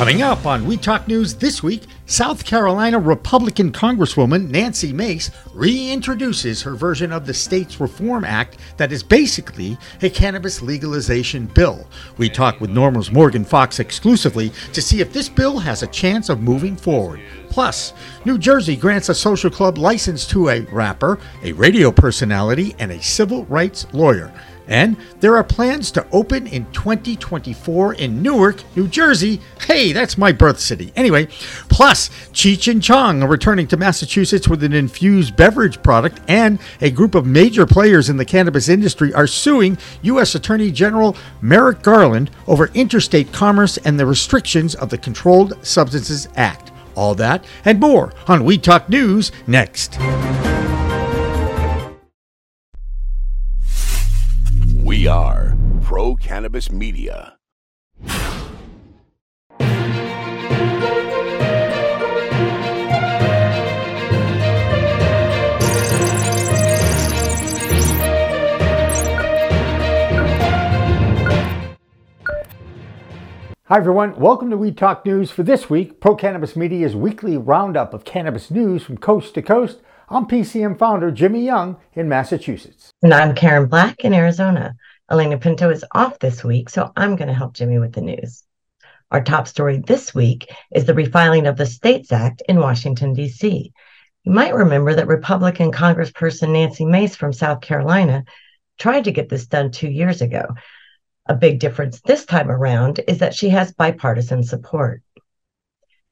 Coming 0.00 0.22
up 0.22 0.46
on 0.46 0.64
Weed 0.64 0.82
Talk 0.82 1.06
News 1.08 1.34
this 1.34 1.62
week, 1.62 1.82
South 2.06 2.46
Carolina 2.46 2.98
Republican 2.98 3.70
Congresswoman 3.70 4.48
Nancy 4.48 4.94
Mace 4.94 5.28
reintroduces 5.54 6.62
her 6.62 6.74
version 6.74 7.12
of 7.12 7.26
the 7.26 7.34
States 7.34 7.78
Reform 7.78 8.24
Act 8.24 8.56
that 8.78 8.92
is 8.92 9.02
basically 9.02 9.76
a 10.00 10.08
cannabis 10.08 10.62
legalization 10.62 11.44
bill. 11.48 11.86
We 12.16 12.30
talk 12.30 12.62
with 12.62 12.70
NORML's 12.70 13.12
Morgan 13.12 13.44
Fox 13.44 13.78
exclusively 13.78 14.52
to 14.72 14.80
see 14.80 15.02
if 15.02 15.12
this 15.12 15.28
bill 15.28 15.58
has 15.58 15.82
a 15.82 15.86
chance 15.88 16.30
of 16.30 16.40
moving 16.40 16.76
forward. 16.76 17.20
Plus, 17.50 17.92
New 18.24 18.38
Jersey 18.38 18.76
grants 18.76 19.10
a 19.10 19.14
social 19.14 19.50
club 19.50 19.76
license 19.76 20.26
to 20.28 20.48
a 20.48 20.60
rapper, 20.72 21.18
a 21.42 21.52
radio 21.52 21.92
personality, 21.92 22.74
and 22.78 22.90
a 22.90 23.02
civil 23.02 23.44
rights 23.44 23.86
lawyer. 23.92 24.32
And 24.70 24.96
there 25.18 25.36
are 25.36 25.42
plans 25.42 25.90
to 25.92 26.06
open 26.12 26.46
in 26.46 26.64
2024 26.70 27.94
in 27.94 28.22
Newark, 28.22 28.62
New 28.76 28.86
Jersey. 28.86 29.40
Hey, 29.66 29.92
that's 29.92 30.16
my 30.16 30.30
birth 30.30 30.60
city. 30.60 30.92
Anyway, 30.94 31.26
plus 31.68 32.08
Cheech 32.32 32.70
and 32.70 32.80
Chong 32.80 33.20
are 33.22 33.28
returning 33.28 33.66
to 33.66 33.76
Massachusetts 33.76 34.46
with 34.46 34.62
an 34.62 34.72
infused 34.72 35.34
beverage 35.34 35.82
product, 35.82 36.20
and 36.28 36.60
a 36.80 36.90
group 36.90 37.16
of 37.16 37.26
major 37.26 37.66
players 37.66 38.08
in 38.08 38.16
the 38.16 38.24
cannabis 38.24 38.68
industry 38.68 39.12
are 39.12 39.26
suing 39.26 39.76
U.S. 40.02 40.36
Attorney 40.36 40.70
General 40.70 41.16
Merrick 41.42 41.82
Garland 41.82 42.30
over 42.46 42.70
interstate 42.72 43.32
commerce 43.32 43.76
and 43.78 43.98
the 43.98 44.06
restrictions 44.06 44.76
of 44.76 44.88
the 44.88 44.98
Controlled 44.98 45.54
Substances 45.66 46.28
Act. 46.36 46.70
All 46.94 47.16
that 47.16 47.44
and 47.64 47.80
more 47.80 48.12
on 48.28 48.44
Weed 48.44 48.62
Talk 48.62 48.88
News 48.88 49.32
next. 49.48 49.98
Pro 55.90 56.14
Cannabis 56.14 56.70
Media. 56.70 57.36
Hi, 73.64 73.76
everyone. 73.76 74.14
Welcome 74.14 74.50
to 74.50 74.56
Weed 74.56 74.78
Talk 74.78 75.04
News 75.04 75.32
for 75.32 75.42
this 75.42 75.68
week, 75.68 76.00
Pro 76.00 76.14
Cannabis 76.14 76.54
Media's 76.54 76.94
weekly 76.94 77.36
roundup 77.36 77.92
of 77.92 78.04
cannabis 78.04 78.48
news 78.48 78.84
from 78.84 78.96
coast 78.96 79.34
to 79.34 79.42
coast. 79.42 79.78
I'm 80.08 80.26
PCM 80.26 80.78
founder 80.78 81.10
Jimmy 81.10 81.44
Young 81.44 81.78
in 81.94 82.08
Massachusetts. 82.08 82.92
And 83.02 83.12
I'm 83.12 83.34
Karen 83.34 83.66
Black 83.66 84.04
in 84.04 84.14
Arizona. 84.14 84.76
Elena 85.10 85.38
Pinto 85.38 85.70
is 85.70 85.84
off 85.92 86.20
this 86.20 86.44
week, 86.44 86.68
so 86.70 86.92
I'm 86.96 87.16
going 87.16 87.26
to 87.26 87.34
help 87.34 87.54
Jimmy 87.54 87.80
with 87.80 87.94
the 87.94 88.00
news. 88.00 88.44
Our 89.10 89.24
top 89.24 89.48
story 89.48 89.78
this 89.78 90.14
week 90.14 90.48
is 90.72 90.84
the 90.84 90.92
refiling 90.92 91.48
of 91.48 91.56
the 91.56 91.66
States 91.66 92.12
Act 92.12 92.44
in 92.48 92.60
Washington, 92.60 93.12
D.C. 93.12 93.72
You 94.22 94.32
might 94.32 94.54
remember 94.54 94.94
that 94.94 95.08
Republican 95.08 95.72
Congressperson 95.72 96.52
Nancy 96.52 96.84
Mace 96.84 97.16
from 97.16 97.32
South 97.32 97.60
Carolina 97.60 98.22
tried 98.78 99.02
to 99.04 99.10
get 99.10 99.28
this 99.28 99.46
done 99.46 99.72
two 99.72 99.90
years 99.90 100.22
ago. 100.22 100.46
A 101.26 101.34
big 101.34 101.58
difference 101.58 102.00
this 102.02 102.24
time 102.24 102.48
around 102.48 103.00
is 103.08 103.18
that 103.18 103.34
she 103.34 103.48
has 103.48 103.72
bipartisan 103.72 104.44
support. 104.44 105.02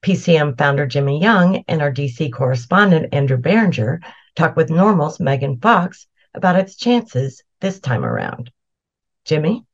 PCM 0.03 0.59
founder 0.59 0.87
Jimmy 0.87 1.21
Young 1.21 1.63
and 1.69 1.81
our 1.83 1.93
DC 1.93 2.33
correspondent 2.33 3.15
Andrew 3.15 3.39
Behringer 3.39 4.01
talk 4.35 4.57
with 4.57 4.71
NORML's 4.71 5.21
Morgan 5.21 5.61
Fox 5.61 6.09
about 6.35 6.57
its 6.57 6.75
chances 6.75 7.45
this 7.61 7.79
time 7.79 8.05
around. 8.05 8.51
Jimmy? 9.29 9.67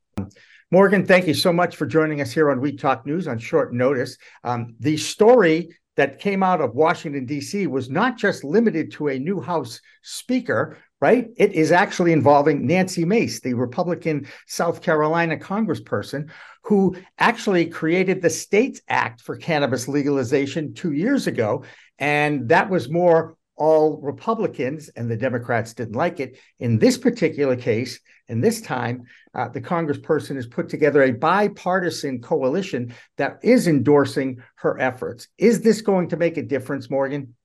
Morgan, 0.69 1.05
thank 1.05 1.27
you 1.27 1.33
so 1.33 1.53
much 1.53 1.77
for 1.77 1.85
joining 1.85 2.19
us 2.19 2.33
here 2.33 2.51
on 2.51 2.59
Weed 2.59 2.77
Talk 2.77 3.05
News 3.05 3.25
on 3.25 3.39
short 3.39 3.73
notice. 3.73 4.17
Um, 4.43 4.75
the 4.81 4.97
story 4.97 5.69
that 5.95 6.19
came 6.19 6.43
out 6.43 6.59
of 6.59 6.75
Washington, 6.75 7.25
D.C. 7.25 7.67
was 7.67 7.89
not 7.89 8.17
just 8.17 8.43
limited 8.43 8.91
to 8.91 9.07
a 9.07 9.17
new 9.17 9.39
House 9.39 9.79
Speaker, 10.03 10.77
right? 10.99 11.29
It 11.37 11.53
is 11.53 11.71
actually 11.71 12.11
involving 12.11 12.67
Nancy 12.67 13.05
Mace, 13.05 13.39
the 13.39 13.53
Republican 13.53 14.27
South 14.45 14.81
Carolina 14.81 15.37
congressperson, 15.37 16.29
who 16.63 16.97
actually 17.17 17.67
created 17.67 18.21
the 18.21 18.29
States 18.29 18.81
Act 18.89 19.21
for 19.21 19.37
cannabis 19.37 19.87
legalization 19.87 20.73
two 20.73 20.91
years 20.91 21.27
ago. 21.27 21.63
And 21.97 22.49
that 22.49 22.69
was 22.69 22.89
more 22.89 23.37
all 23.55 24.01
Republicans, 24.01 24.89
and 24.89 25.09
the 25.09 25.15
Democrats 25.15 25.73
didn't 25.73 25.95
like 25.95 26.19
it. 26.19 26.37
In 26.59 26.77
this 26.77 26.97
particular 26.97 27.55
case, 27.55 28.01
and 28.27 28.43
this 28.43 28.61
time, 28.61 29.05
uh, 29.33 29.49
the 29.49 29.61
congressperson 29.61 30.35
has 30.35 30.47
put 30.47 30.69
together 30.69 31.03
a 31.03 31.11
bipartisan 31.11 32.21
coalition 32.21 32.93
that 33.17 33.39
is 33.43 33.67
endorsing 33.67 34.41
her 34.55 34.79
efforts. 34.79 35.27
Is 35.37 35.61
this 35.61 35.81
going 35.81 36.09
to 36.09 36.17
make 36.17 36.37
a 36.37 36.43
difference, 36.43 36.89
Morgan? 36.89 37.35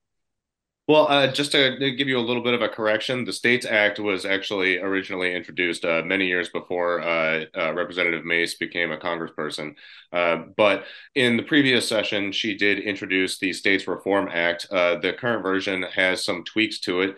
Well, 0.91 1.07
uh, 1.09 1.29
just 1.29 1.53
to, 1.53 1.93
give 1.97 2.09
you 2.09 2.19
a 2.19 2.21
little 2.21 2.43
bit 2.43 2.53
of 2.53 2.63
a 2.63 2.69
correction, 2.69 3.25
the 3.25 3.33
States 3.33 3.65
Act 3.65 4.01
was 4.01 4.25
actually 4.25 4.79
originally 4.79 5.37
introduced 5.37 5.85
uh, 5.85 6.03
many 6.05 6.27
years 6.27 6.49
before 6.49 7.01
uh, 7.01 7.45
uh 7.57 7.73
Representative 7.75 8.25
Mace 8.25 8.55
became 8.55 8.91
a 8.91 8.97
congressperson. 8.97 9.77
Uh, 10.13 10.39
but 10.57 10.87
in 11.15 11.37
the 11.37 11.45
previous 11.45 11.89
session, 11.89 12.33
she 12.33 12.57
did 12.57 12.81
introduce 12.81 13.39
the 13.39 13.53
States 13.53 13.87
Reform 13.87 14.29
Act. 14.33 14.67
Uh, 14.69 14.97
the 14.97 15.13
current 15.13 15.45
version 15.45 15.85
has 15.95 16.25
some 16.25 16.43
tweaks 16.43 16.81
to 16.81 17.03
it, 17.03 17.17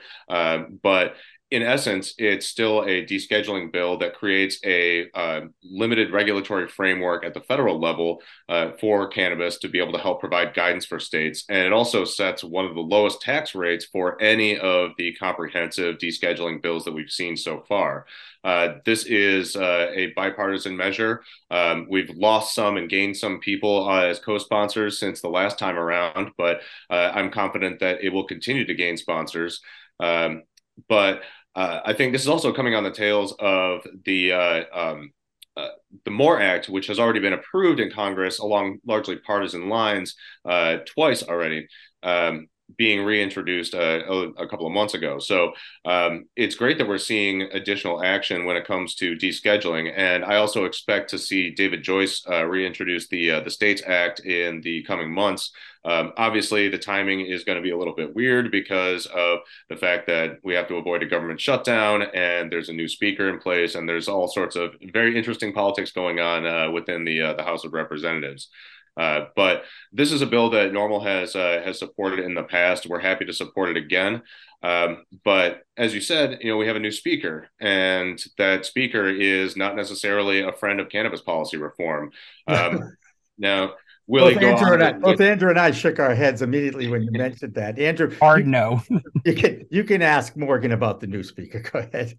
but 0.82 1.16
in 1.52 1.62
essence, 1.62 2.14
it's 2.16 2.46
still 2.46 2.80
a 2.80 3.04
descheduling 3.04 3.70
bill 3.70 3.98
that 3.98 4.14
creates 4.14 4.58
a 4.64 5.10
uh, 5.12 5.42
limited 5.62 6.10
regulatory 6.10 6.66
framework 6.66 7.26
at 7.26 7.34
the 7.34 7.42
federal 7.42 7.78
level 7.78 8.22
uh, 8.48 8.70
for 8.80 9.06
cannabis 9.08 9.58
to 9.58 9.68
be 9.68 9.78
able 9.78 9.92
to 9.92 9.98
help 9.98 10.18
provide 10.18 10.54
guidance 10.54 10.86
for 10.86 10.98
states. 10.98 11.44
And 11.50 11.58
it 11.58 11.72
also 11.74 12.06
sets 12.06 12.42
one 12.42 12.64
of 12.64 12.74
the 12.74 12.80
lowest 12.80 13.20
tax 13.20 13.54
rates 13.54 13.84
for 13.84 14.20
any 14.22 14.58
of 14.58 14.92
the 14.96 15.12
comprehensive 15.16 15.98
descheduling 15.98 16.62
bills 16.62 16.86
that 16.86 16.92
we've 16.92 17.10
seen 17.10 17.36
so 17.36 17.62
far. 17.68 18.06
Uh, 18.42 18.76
this 18.86 19.04
is 19.04 19.54
uh, 19.54 19.90
a 19.92 20.06
bipartisan 20.16 20.74
measure. 20.74 21.22
Um, 21.50 21.86
we've 21.90 22.16
lost 22.16 22.54
some 22.54 22.78
and 22.78 22.88
gained 22.88 23.18
some 23.18 23.40
people 23.40 23.86
uh, 23.86 24.04
as 24.04 24.18
co 24.18 24.38
sponsors 24.38 24.98
since 24.98 25.20
the 25.20 25.28
last 25.28 25.58
time 25.58 25.76
around, 25.76 26.30
but 26.38 26.62
uh, 26.88 27.12
I'm 27.14 27.30
confident 27.30 27.80
that 27.80 28.02
it 28.02 28.08
will 28.08 28.24
continue 28.24 28.64
to 28.64 28.74
gain 28.74 28.96
sponsors. 28.96 29.60
Um, 30.00 30.44
but 30.88 31.22
uh, 31.54 31.80
I 31.84 31.92
think 31.92 32.12
this 32.12 32.22
is 32.22 32.28
also 32.28 32.52
coming 32.52 32.74
on 32.74 32.84
the 32.84 32.90
tails 32.90 33.34
of 33.38 33.86
the 34.04 34.32
uh, 34.32 34.64
um, 34.72 35.12
uh, 35.56 35.68
the 36.04 36.10
MORE 36.10 36.40
Act, 36.40 36.68
which 36.68 36.86
has 36.86 36.98
already 36.98 37.20
been 37.20 37.34
approved 37.34 37.78
in 37.78 37.90
Congress 37.90 38.38
along 38.38 38.78
largely 38.86 39.16
partisan 39.16 39.68
lines 39.68 40.14
uh, 40.46 40.78
twice 40.86 41.22
already. 41.22 41.66
Um, 42.02 42.48
being 42.76 43.04
reintroduced 43.04 43.74
uh, 43.74 44.00
a, 44.06 44.18
a, 44.38 44.48
couple 44.48 44.66
of 44.66 44.72
months 44.72 44.94
ago. 44.94 45.18
So 45.18 45.52
um, 45.84 46.26
it's 46.36 46.54
great 46.54 46.78
that 46.78 46.88
we're 46.88 46.98
seeing 46.98 47.42
additional 47.42 48.02
action 48.02 48.44
when 48.44 48.56
it 48.56 48.66
comes 48.66 48.94
to 48.96 49.16
descheduling. 49.16 49.92
And 49.96 50.24
I 50.24 50.36
also 50.36 50.64
expect 50.64 51.10
to 51.10 51.18
see 51.18 51.50
David 51.50 51.82
Joyce 51.82 52.24
uh, 52.28 52.44
reintroduce 52.44 53.08
the 53.08 53.32
uh, 53.32 53.40
the 53.40 53.50
States 53.50 53.82
Act 53.86 54.20
in 54.20 54.60
the 54.60 54.82
coming 54.84 55.12
months. 55.12 55.52
Um, 55.84 56.12
obviously, 56.16 56.68
the 56.68 56.78
timing 56.78 57.26
is 57.26 57.42
going 57.42 57.56
to 57.56 57.62
be 57.62 57.70
a 57.70 57.76
little 57.76 57.94
bit 57.94 58.14
weird 58.14 58.52
because 58.52 59.06
of 59.06 59.40
the 59.68 59.76
fact 59.76 60.06
that 60.06 60.38
we 60.44 60.54
have 60.54 60.68
to 60.68 60.76
avoid 60.76 61.02
a 61.02 61.06
government 61.06 61.40
shutdown 61.40 62.02
and 62.14 62.52
there's 62.52 62.68
a 62.68 62.72
new 62.72 62.86
speaker 62.86 63.28
in 63.28 63.40
place 63.40 63.74
and 63.74 63.88
there's 63.88 64.08
all 64.08 64.28
sorts 64.28 64.54
of 64.54 64.74
very 64.92 65.16
interesting 65.16 65.52
politics 65.52 65.90
going 65.90 66.20
on 66.20 66.46
uh, 66.46 66.70
within 66.70 67.04
the 67.04 67.20
uh, 67.20 67.32
the 67.34 67.42
House 67.42 67.64
of 67.64 67.72
Representatives. 67.72 68.48
Uh, 68.96 69.26
but 69.34 69.64
this 69.92 70.12
is 70.12 70.22
a 70.22 70.26
bill 70.26 70.50
that 70.50 70.72
NORML 70.72 71.04
has 71.04 71.34
uh, 71.34 71.62
has 71.64 71.78
supported 71.78 72.20
in 72.20 72.34
the 72.34 72.42
past. 72.42 72.86
We're 72.86 73.00
happy 73.00 73.24
to 73.24 73.32
support 73.32 73.70
it 73.70 73.76
again. 73.76 74.22
Um, 74.62 75.04
but 75.24 75.62
as 75.76 75.94
you 75.94 76.00
said, 76.00 76.38
you 76.42 76.50
know 76.50 76.56
we 76.56 76.66
have 76.66 76.76
a 76.76 76.80
new 76.80 76.92
speaker, 76.92 77.48
and 77.60 78.22
that 78.38 78.66
speaker 78.66 79.08
is 79.08 79.56
not 79.56 79.76
necessarily 79.76 80.40
a 80.40 80.52
friend 80.52 80.78
of 80.78 80.88
cannabis 80.88 81.20
policy 81.20 81.56
reform. 81.56 82.12
Um, 82.46 82.96
now, 83.38 83.74
will 84.06 84.32
both 84.32 84.42
Andrew, 84.42 84.72
and 84.74 84.84
I, 84.84 84.92
both 84.92 85.20
Andrew 85.20 85.50
and 85.50 85.58
I 85.58 85.70
shook 85.70 85.98
our 85.98 86.14
heads 86.14 86.42
immediately 86.42 86.88
when 86.88 87.02
you 87.02 87.10
mentioned 87.12 87.54
that. 87.54 87.78
Andrew, 87.78 88.14
hard 88.18 88.44
you, 88.44 88.50
no. 88.52 88.82
you 89.24 89.34
can 89.34 89.66
you 89.70 89.84
can 89.84 90.02
ask 90.02 90.36
Morgan 90.36 90.72
about 90.72 91.00
the 91.00 91.06
new 91.06 91.22
speaker. 91.22 91.60
Go 91.72 91.80
ahead. 91.80 92.18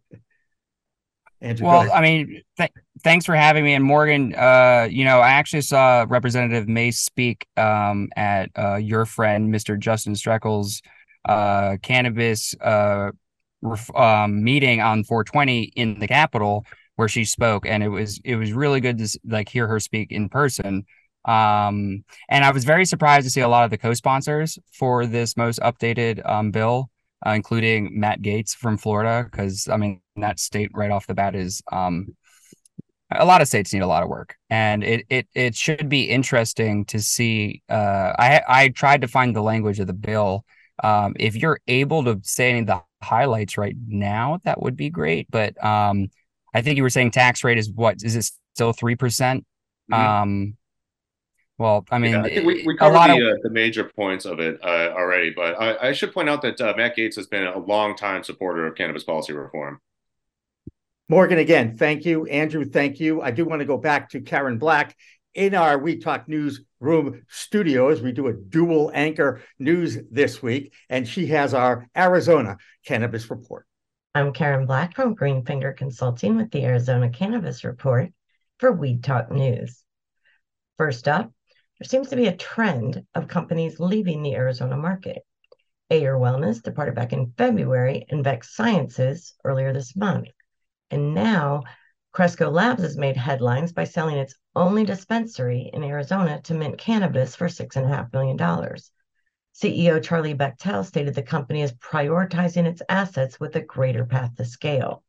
Andrew, 1.44 1.68
well, 1.68 1.92
I 1.92 2.01
mean, 2.01 2.42
th- 2.57 2.72
thanks 3.04 3.25
for 3.25 3.36
having 3.36 3.66
me. 3.66 3.74
And 3.74 3.84
Morgan, 3.84 4.34
uh, 4.34 4.88
you 4.90 5.04
know, 5.04 5.19
I 5.19 5.31
actually 5.31 5.62
saw 5.62 6.06
Representative 6.07 6.69
Mace 6.69 7.00
speak 7.00 7.45
um, 7.57 8.10
at 8.16 8.50
uh, 8.57 8.75
your 8.75 9.06
friend, 9.06 9.54
Mr. 9.54 9.78
Justin 9.78 10.13
Strekal's 10.13 10.81
uh, 11.28 11.75
cannabis 11.81 12.56
uh, 12.62 13.12
ref- 13.62 13.94
um, 13.94 14.42
meeting 14.44 14.80
on 14.80 15.04
420 15.04 15.63
in 15.75 16.00
the 16.00 16.07
Capitol, 16.07 16.66
where 16.95 17.10
she 17.10 17.25
spoke, 17.25 17.66
and 17.66 17.84
it 17.84 17.90
was 17.90 18.22
it 18.24 18.38
was 18.38 18.54
really 18.54 18.80
good 18.80 18.98
to 19.00 19.19
like 19.25 19.50
hear 19.50 19.68
her 19.68 19.81
speak 19.81 20.12
in 20.13 20.30
person. 20.30 20.86
Um, 21.25 22.06
and 22.30 22.45
I 22.45 22.51
was 22.51 22.63
very 22.63 22.86
surprised 22.86 23.25
to 23.25 23.30
see 23.30 23.42
a 23.42 23.48
lot 23.50 23.66
of 23.66 23.69
the 23.69 23.78
co-sponsors 23.78 24.57
for 24.74 25.06
this 25.06 25.36
most 25.36 25.60
updated 25.60 26.28
um, 26.30 26.51
bill 26.51 26.90
uh, 27.25 27.31
including 27.31 28.00
Matt 28.00 28.22
Gaetz 28.22 28.56
from 28.56 28.78
Florida, 28.78 29.28
because 29.30 29.68
I 29.69 29.78
mean 29.78 30.01
that 30.21 30.39
state 30.39 30.71
right 30.74 30.92
off 30.92 31.07
the 31.07 31.13
bat 31.13 31.36
is, 31.36 31.62
um, 31.71 32.15
a 33.12 33.25
lot 33.25 33.42
of 33.42 33.48
states 33.48 33.74
need 33.74 33.81
a 33.81 33.88
lot 33.88 34.04
of 34.04 34.10
work, 34.10 34.36
and 34.50 34.83
it 34.83 35.06
it 35.10 35.27
it 35.36 35.56
should 35.56 35.88
be 35.88 36.10
interesting 36.10 36.86
to 36.86 37.00
see. 37.00 37.62
Uh, 37.69 38.13
I 38.18 38.42
I 38.48 38.68
tried 38.69 39.01
to 39.01 39.07
find 39.07 39.36
the 39.36 39.42
language 39.42 39.80
of 39.80 39.88
the 39.88 39.94
bill. 39.94 40.45
Um, 40.83 41.13
if 41.19 41.36
you're 41.36 41.60
able 41.68 42.04
to 42.06 42.19
say 42.24 42.50
any 42.50 42.60
of 42.60 42.68
the 42.68 42.81
highlights 43.04 43.57
right 43.57 43.75
now, 43.88 44.39
that 44.45 44.62
would 44.62 44.75
be 44.75 44.89
great. 44.89 45.27
But 45.30 45.63
um, 45.63 46.10
I 46.54 46.62
think 46.62 46.77
you 46.77 46.83
were 46.83 46.89
saying 46.89 47.12
tax 47.12 47.44
rate 47.44 47.57
is 47.57 47.69
what 47.69 47.98
is 48.04 48.16
it 48.16 48.30
still 48.56 48.74
three 48.74 48.95
percent? 48.95 49.45
Mm-hmm. 49.92 50.21
Um, 50.21 50.57
well, 51.57 51.86
I 51.92 52.00
mean, 52.00 52.13
yeah, 52.13 52.42
I 52.42 52.45
we, 52.45 52.63
we 52.66 52.75
covered 52.75 53.16
the, 53.16 53.31
of... 53.31 53.38
uh, 53.38 53.42
the 53.44 53.50
major 53.51 53.83
points 53.83 54.25
of 54.25 54.39
it 54.39 54.59
uh, 54.63 54.92
already, 54.92 55.30
but 55.30 55.62
I, 55.62 55.89
I, 55.89 55.92
should 55.92 56.12
point 56.12 56.27
out 56.27 56.42
that 56.42 56.59
uh, 56.59 56.74
Matt 56.75 56.98
Gaetz 56.98 57.16
has 57.16 57.27
been 57.27 57.45
a 57.45 57.59
long 57.59 57.95
time 57.95 58.24
supporter 58.24 58.66
of 58.66 58.75
cannabis 58.75 59.04
policy 59.04 59.33
reform. 59.33 59.80
Morgan, 61.09 61.38
again, 61.38 61.75
thank 61.77 62.05
you. 62.05 62.25
Andrew, 62.27 62.63
thank 62.63 63.00
you. 63.00 63.21
I 63.21 63.31
do 63.31 63.44
want 63.44 63.59
to 63.59 63.65
go 63.65 63.77
back 63.77 64.09
to 64.11 64.21
Karen 64.21 64.57
Black 64.57 64.95
in 65.33 65.53
our 65.53 65.77
Weed 65.77 66.01
Talk 66.01 66.29
Newsroom 66.29 67.23
studios. 67.27 68.01
We 68.01 68.13
do 68.13 68.27
a 68.27 68.33
dual 68.33 68.89
anchor 68.94 69.41
news 69.59 69.97
this 70.09 70.41
week, 70.41 70.73
and 70.89 71.05
she 71.05 71.27
has 71.27 71.53
our 71.53 71.88
Arizona 71.95 72.57
Cannabis 72.85 73.29
Report. 73.29 73.65
I'm 74.15 74.31
Karen 74.31 74.65
Black 74.65 74.95
from 74.95 75.15
Greenfinger 75.15 75.75
Consulting 75.75 76.38
with 76.38 76.51
the 76.51 76.63
Arizona 76.63 77.09
Cannabis 77.09 77.65
Report 77.65 78.09
for 78.59 78.71
Weed 78.71 79.03
Talk 79.03 79.29
News. 79.29 79.83
First 80.77 81.09
up, 81.09 81.33
there 81.79 81.88
seems 81.88 82.09
to 82.09 82.15
be 82.15 82.27
a 82.27 82.35
trend 82.35 83.03
of 83.13 83.27
companies 83.27 83.77
leaving 83.77 84.23
the 84.23 84.35
Arizona 84.35 84.77
market. 84.77 85.23
Ayr 85.89 86.15
Wellness 86.15 86.63
departed 86.63 86.95
back 86.95 87.11
in 87.11 87.33
February 87.38 88.06
and 88.09 88.23
Vext 88.23 88.56
Sciences 88.56 89.33
earlier 89.44 89.73
this 89.73 89.97
month. 89.97 90.29
And 90.94 91.16
now 91.16 91.63
Cresco 92.12 92.51
Labs 92.51 92.84
has 92.84 92.98
made 92.98 93.18
headlines 93.18 93.74
by 93.74 93.84
selling 93.84 94.18
its 94.18 94.36
only 94.56 94.86
dispensary 94.86 95.72
in 95.74 95.84
Arizona 95.84 96.40
to 96.44 96.54
Mint 96.54 96.78
Cannabis 96.78 97.36
for 97.36 97.48
$6.5 97.48 98.13
million. 98.13 98.38
CEO 98.38 100.04
Charlie 100.04 100.36
Bachtell 100.36 100.86
stated 100.86 101.16
the 101.16 101.24
company 101.24 101.63
is 101.63 101.74
prioritizing 101.74 102.68
its 102.68 102.84
assets 102.90 103.40
with 103.40 103.56
a 103.56 103.62
greater 103.62 104.06
path 104.06 104.36
to 104.36 104.45
scale. 104.45 105.04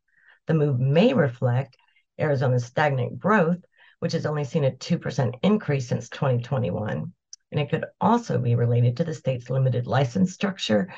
The 0.46 0.54
move 0.54 0.80
may 0.80 1.12
reflect 1.12 1.76
Arizona's 2.18 2.64
stagnant 2.64 3.18
growth, 3.18 3.62
which 3.98 4.14
has 4.14 4.24
only 4.24 4.44
seen 4.44 4.64
a 4.64 4.70
2% 4.70 5.34
increase 5.42 5.86
since 5.86 6.08
2021. 6.08 7.12
And 7.52 7.60
it 7.60 7.68
could 7.68 7.84
also 8.00 8.38
be 8.38 8.54
related 8.54 8.96
to 8.96 9.04
the 9.04 9.12
state's 9.12 9.50
limited 9.50 9.86
license 9.86 10.32
structure, 10.32 10.94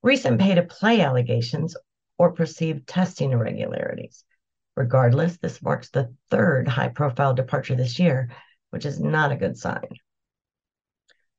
recent 0.00 0.40
pay 0.40 0.54
to 0.54 0.62
play 0.62 1.00
allegations, 1.00 1.76
or 2.18 2.32
perceived 2.32 2.86
testing 2.86 3.32
irregularities. 3.32 4.24
Regardless, 4.78 5.38
this 5.38 5.60
marks 5.60 5.90
the 5.90 6.14
third 6.30 6.68
high 6.68 6.86
profile 6.86 7.34
departure 7.34 7.74
this 7.74 7.98
year, 7.98 8.30
which 8.70 8.86
is 8.86 9.00
not 9.00 9.32
a 9.32 9.36
good 9.36 9.58
sign. 9.58 9.88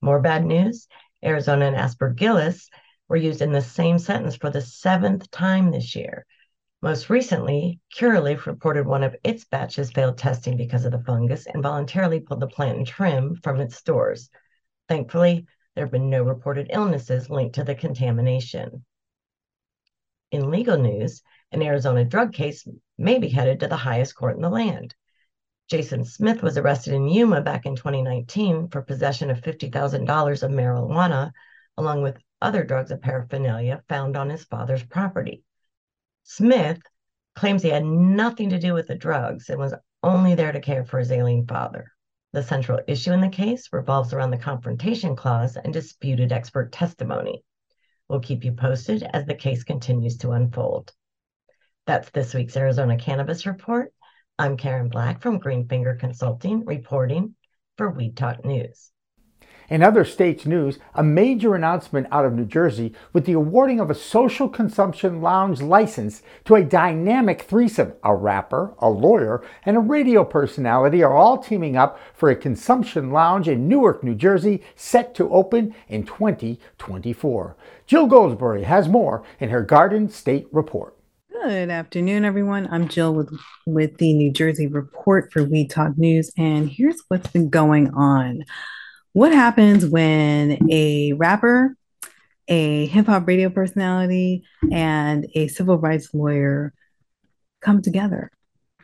More 0.01 0.19
bad 0.19 0.43
news 0.43 0.89
Arizona 1.23 1.67
and 1.67 1.75
aspergillus 1.77 2.67
were 3.07 3.15
used 3.15 3.41
in 3.41 3.53
the 3.53 3.61
same 3.61 3.97
sentence 3.97 4.35
for 4.35 4.49
the 4.49 4.59
seventh 4.59 5.31
time 5.31 5.71
this 5.71 5.95
year. 5.95 6.25
Most 6.81 7.09
recently, 7.09 7.79
Curaleaf 7.95 8.45
reported 8.45 8.85
one 8.85 9.03
of 9.03 9.15
its 9.23 9.45
batches 9.45 9.89
failed 9.89 10.17
testing 10.17 10.57
because 10.57 10.83
of 10.83 10.91
the 10.91 10.99
fungus 10.99 11.45
and 11.45 11.63
voluntarily 11.63 12.19
pulled 12.19 12.41
the 12.41 12.47
plant 12.47 12.77
and 12.77 12.85
trim 12.85 13.37
from 13.37 13.61
its 13.61 13.77
stores. 13.77 14.29
Thankfully, 14.89 15.47
there 15.75 15.85
have 15.85 15.93
been 15.93 16.09
no 16.09 16.23
reported 16.23 16.67
illnesses 16.71 17.29
linked 17.29 17.55
to 17.55 17.63
the 17.63 17.73
contamination. 17.73 18.83
In 20.29 20.51
legal 20.51 20.77
news, 20.77 21.23
an 21.51 21.61
Arizona 21.61 22.05
drug 22.05 22.33
case 22.33 22.67
may 22.97 23.19
be 23.19 23.29
headed 23.29 23.59
to 23.59 23.67
the 23.67 23.77
highest 23.77 24.15
court 24.15 24.35
in 24.35 24.41
the 24.41 24.49
land. 24.49 24.95
Jason 25.69 26.03
Smith 26.03 26.41
was 26.41 26.57
arrested 26.57 26.93
in 26.93 27.07
Yuma 27.07 27.41
back 27.41 27.65
in 27.65 27.75
2019 27.75 28.69
for 28.69 28.81
possession 28.81 29.29
of 29.29 29.41
$50,000 29.41 30.43
of 30.43 30.51
marijuana, 30.51 31.31
along 31.77 32.01
with 32.01 32.17
other 32.41 32.63
drugs 32.63 32.91
and 32.91 33.01
paraphernalia 33.01 33.83
found 33.87 34.17
on 34.17 34.29
his 34.29 34.45
father's 34.45 34.83
property. 34.83 35.43
Smith 36.23 36.81
claims 37.35 37.61
he 37.61 37.69
had 37.69 37.85
nothing 37.85 38.49
to 38.49 38.59
do 38.59 38.73
with 38.73 38.87
the 38.87 38.95
drugs 38.95 39.49
and 39.49 39.59
was 39.59 39.73
only 40.03 40.35
there 40.35 40.51
to 40.51 40.59
care 40.59 40.83
for 40.83 40.99
his 40.99 41.11
ailing 41.11 41.45
father. 41.45 41.91
The 42.31 42.43
central 42.43 42.79
issue 42.87 43.11
in 43.11 43.21
the 43.21 43.29
case 43.29 43.69
revolves 43.71 44.13
around 44.13 44.31
the 44.31 44.37
confrontation 44.37 45.15
clause 45.15 45.55
and 45.55 45.73
disputed 45.73 46.31
expert 46.31 46.71
testimony. 46.71 47.43
We'll 48.07 48.19
keep 48.19 48.43
you 48.43 48.51
posted 48.51 49.03
as 49.03 49.25
the 49.25 49.35
case 49.35 49.63
continues 49.63 50.17
to 50.17 50.31
unfold. 50.31 50.93
That's 51.89 52.11
this 52.11 52.35
week's 52.35 52.55
Arizona 52.55 52.99
Cannabis 52.99 53.47
Report. 53.47 53.91
I'm 54.37 54.57
Karen 54.57 54.89
Black 54.89 55.23
from 55.23 55.39
Greenfinger 55.39 55.99
Consulting, 55.99 56.63
reporting 56.63 57.33
for 57.77 57.89
Weed 57.89 58.15
Talk 58.15 58.45
News. 58.45 58.91
In 59.71 59.81
other 59.81 60.05
states' 60.05 60.45
news, 60.45 60.77
a 60.93 61.01
major 61.01 61.55
announcement 61.55 62.05
out 62.11 62.25
of 62.25 62.33
New 62.33 62.45
Jersey 62.45 62.93
with 63.11 63.25
the 63.25 63.33
awarding 63.33 63.79
of 63.79 63.89
a 63.89 63.95
social 63.95 64.47
consumption 64.47 65.19
lounge 65.23 65.63
license 65.63 66.21
to 66.45 66.53
a 66.53 66.63
dynamic 66.63 67.41
threesome. 67.41 67.93
A 68.03 68.13
rapper, 68.13 68.75
a 68.77 68.89
lawyer, 68.91 69.43
and 69.65 69.75
a 69.75 69.79
radio 69.79 70.23
personality 70.23 71.01
are 71.01 71.17
all 71.17 71.39
teaming 71.39 71.75
up 71.75 71.99
for 72.13 72.29
a 72.29 72.35
consumption 72.35 73.09
lounge 73.09 73.47
in 73.47 73.67
Newark, 73.67 74.03
New 74.03 74.13
Jersey, 74.13 74.61
set 74.75 75.15
to 75.15 75.31
open 75.31 75.73
in 75.87 76.05
2024. 76.05 77.57
Jill 77.87 78.07
Goldsberry 78.07 78.65
has 78.65 78.87
more 78.87 79.23
in 79.39 79.49
her 79.49 79.63
Garden 79.63 80.07
State 80.07 80.45
Report. 80.51 80.93
Good 81.41 81.69
afternoon, 81.69 82.25
everyone. 82.25 82.67
I'm 82.69 82.89
Jill 82.89 83.13
with, 83.13 83.33
with 83.65 83.97
the 83.97 84.13
New 84.13 84.29
Jersey 84.29 84.67
Report 84.67 85.31
for 85.31 85.43
Weed 85.43 85.69
Talk 85.69 85.97
News, 85.97 86.31
and 86.37 86.69
here's 86.69 87.01
what's 87.07 87.29
been 87.29 87.49
going 87.49 87.93
on. 87.93 88.43
What 89.13 89.31
happens 89.31 89.85
when 89.85 90.69
a 90.69 91.13
rapper, 91.13 91.77
a 92.49 92.87
hip 92.87 93.05
hop 93.05 93.25
radio 93.25 93.49
personality, 93.49 94.43
and 94.69 95.27
a 95.33 95.47
civil 95.47 95.77
rights 95.77 96.13
lawyer 96.13 96.73
come 97.61 97.81
together? 97.81 98.31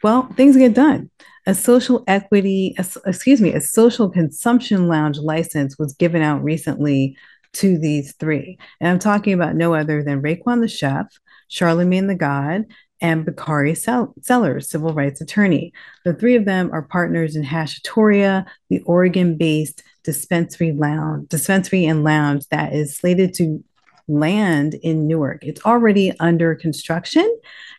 Well, 0.02 0.32
things 0.38 0.56
get 0.56 0.74
done. 0.74 1.12
A 1.46 1.54
social 1.54 2.06
equity, 2.08 2.74
a, 2.78 2.86
excuse 3.06 3.42
me, 3.42 3.52
a 3.52 3.62
social 3.62 4.10
consumption 4.10 4.88
lounge 4.88 5.18
license 5.18 5.78
was 5.78 5.94
given 5.94 6.22
out 6.22 6.42
recently 6.42 7.18
to 7.54 7.78
these 7.78 8.14
three. 8.16 8.58
And 8.80 8.90
I'm 8.90 9.00
talking 9.00 9.34
about 9.34 9.56
no 9.56 9.74
other 9.74 10.04
than 10.04 10.22
Raekwon 10.22 10.62
the 10.62 10.70
Chef, 10.70 11.08
Charlemagne 11.48 12.08
the 12.08 12.16
God, 12.16 12.66
and 13.02 13.26
Bakari 13.26 13.76
Sellers, 13.76 14.70
civil 14.70 14.94
rights 14.94 15.22
attorney. 15.22 15.74
The 16.06 16.14
three 16.14 16.36
of 16.36 16.46
them 16.46 16.72
are 16.72 16.82
partners 16.82 17.36
in 17.36 17.44
Hashatoria, 17.44 18.46
the 18.70 18.82
Oregon-based 18.82 19.84
dispensary 20.04 20.72
lounge, 20.72 21.28
dispensary 21.28 21.86
and 21.86 22.04
lounge 22.04 22.48
that 22.52 22.74
is 22.74 22.96
slated 22.96 23.34
to 23.36 23.64
land 24.08 24.76
in 24.76 25.08
Newark. 25.08 25.44
It's 25.44 25.66
already 25.66 26.14
under 26.20 26.56
construction, 26.56 27.28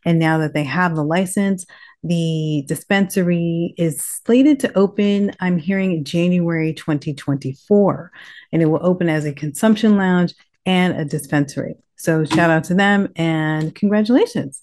and 0.05 0.19
now 0.19 0.39
that 0.39 0.53
they 0.53 0.65
have 0.65 0.95
the 0.95 1.05
license, 1.05 1.65
the 2.03 2.65
dispensary 2.69 3.75
is 3.79 4.03
slated 4.03 4.61
to 4.61 4.79
open, 4.79 5.33
I'm 5.41 5.59
hearing 5.59 6.05
January 6.05 6.75
2024, 6.75 8.13
and 8.53 8.63
it 8.63 8.67
will 8.67 8.85
open 8.85 9.09
as 9.09 9.25
a 9.25 9.33
consumption 9.33 9.97
lounge 9.97 10.35
and 10.67 10.95
a 10.95 11.05
dispensary. 11.05 11.77
So 11.97 12.25
shout 12.25 12.51
out 12.51 12.65
to 12.65 12.75
them 12.75 13.09
and 13.17 13.75
congratulations. 13.75 14.61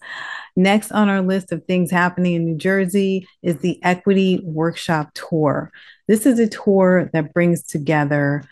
Next 0.55 0.91
on 0.91 1.09
our 1.09 1.21
list 1.21 1.51
of 1.51 1.65
things 1.65 1.89
happening 1.89 2.33
in 2.33 2.45
New 2.45 2.57
Jersey 2.57 3.27
is 3.41 3.57
the 3.57 3.83
Equity 3.83 4.39
Workshop 4.43 5.11
Tour. 5.15 5.71
This 6.07 6.25
is 6.25 6.39
a 6.39 6.47
tour 6.47 7.09
that 7.13 7.33
brings 7.33 7.63
together 7.63 8.43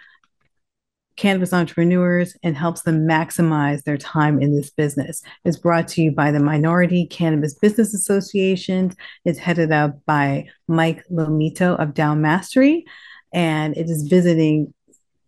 cannabis 1.16 1.54
entrepreneurs 1.54 2.36
and 2.42 2.58
helps 2.58 2.82
them 2.82 3.08
maximize 3.08 3.84
their 3.84 3.98
time 3.98 4.42
in 4.42 4.56
this 4.56 4.72
business. 4.72 5.22
It's 5.46 5.58
brought 5.58 5.88
to 5.90 6.02
you 6.02 6.12
by 6.12 6.32
the 6.32 6.40
Minority 6.40 7.06
Cannabis 7.06 7.54
Business 7.54 7.94
Association. 7.94 8.96
It's 9.24 9.38
headed 9.38 9.72
up 9.72 10.04
by 10.06 10.48
Mike 10.68 11.04
Lomito 11.12 11.78
of 11.78 11.94
Down 11.94 12.22
Mastery, 12.22 12.86
and 13.32 13.78
it 13.78 13.90
is 13.90 14.08
visiting 14.08 14.74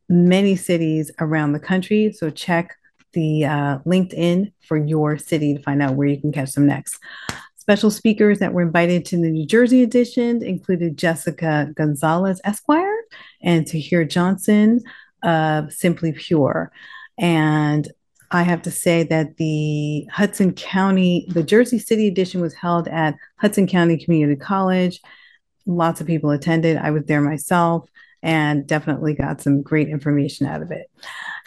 many 0.10 0.56
cities 0.56 1.12
around 1.20 1.52
the 1.52 1.60
country. 1.60 2.12
So 2.12 2.32
check 2.32 2.76
the 3.14 3.46
uh, 3.46 3.80
LinkedIn 3.80 4.52
for 4.68 4.78
your 4.78 5.18
city 5.18 5.56
to 5.56 5.62
find 5.62 5.82
out 5.82 5.96
where 5.96 6.08
you 6.08 6.20
can 6.20 6.32
catch 6.32 6.54
them 6.54 6.68
next. 6.68 7.00
Special 7.56 7.90
speakers 7.90 8.40
that 8.40 8.54
were 8.54 8.62
invited 8.62 9.06
to 9.06 9.16
the 9.16 9.30
New 9.30 9.46
Jersey 9.46 9.84
edition 9.84 10.44
included 10.44 10.98
Jessica 10.98 11.72
Gonzalez 11.76 12.42
Esquire 12.44 13.04
and 13.42 13.66
Tahir 13.66 14.04
Johnson 14.04 14.82
of 15.24 15.72
Simply 15.72 16.12
Pure. 16.12 16.72
And 17.18 17.88
I 18.32 18.42
have 18.44 18.64
to 18.64 18.72
say 18.72 19.04
that 19.04 19.38
the 19.38 20.06
Hudson 20.12 20.54
County, 20.54 21.26
the 21.30 21.44
Jersey 21.44 21.80
City 21.80 22.08
edition 22.08 22.42
was 22.42 22.54
held 22.54 22.88
at 22.88 23.16
Hudson 23.38 23.68
County 23.68 24.04
Community 24.04 24.36
College. 24.36 25.00
Lots 25.66 26.02
of 26.02 26.08
people 26.08 26.32
attended. 26.32 26.78
I 26.78 26.92
was 26.92 27.06
there 27.06 27.22
myself 27.22 27.88
and 28.24 28.66
definitely 28.66 29.14
got 29.14 29.42
some 29.42 29.62
great 29.62 29.90
information 29.90 30.48
out 30.48 30.62
of 30.62 30.72
it. 30.72 30.90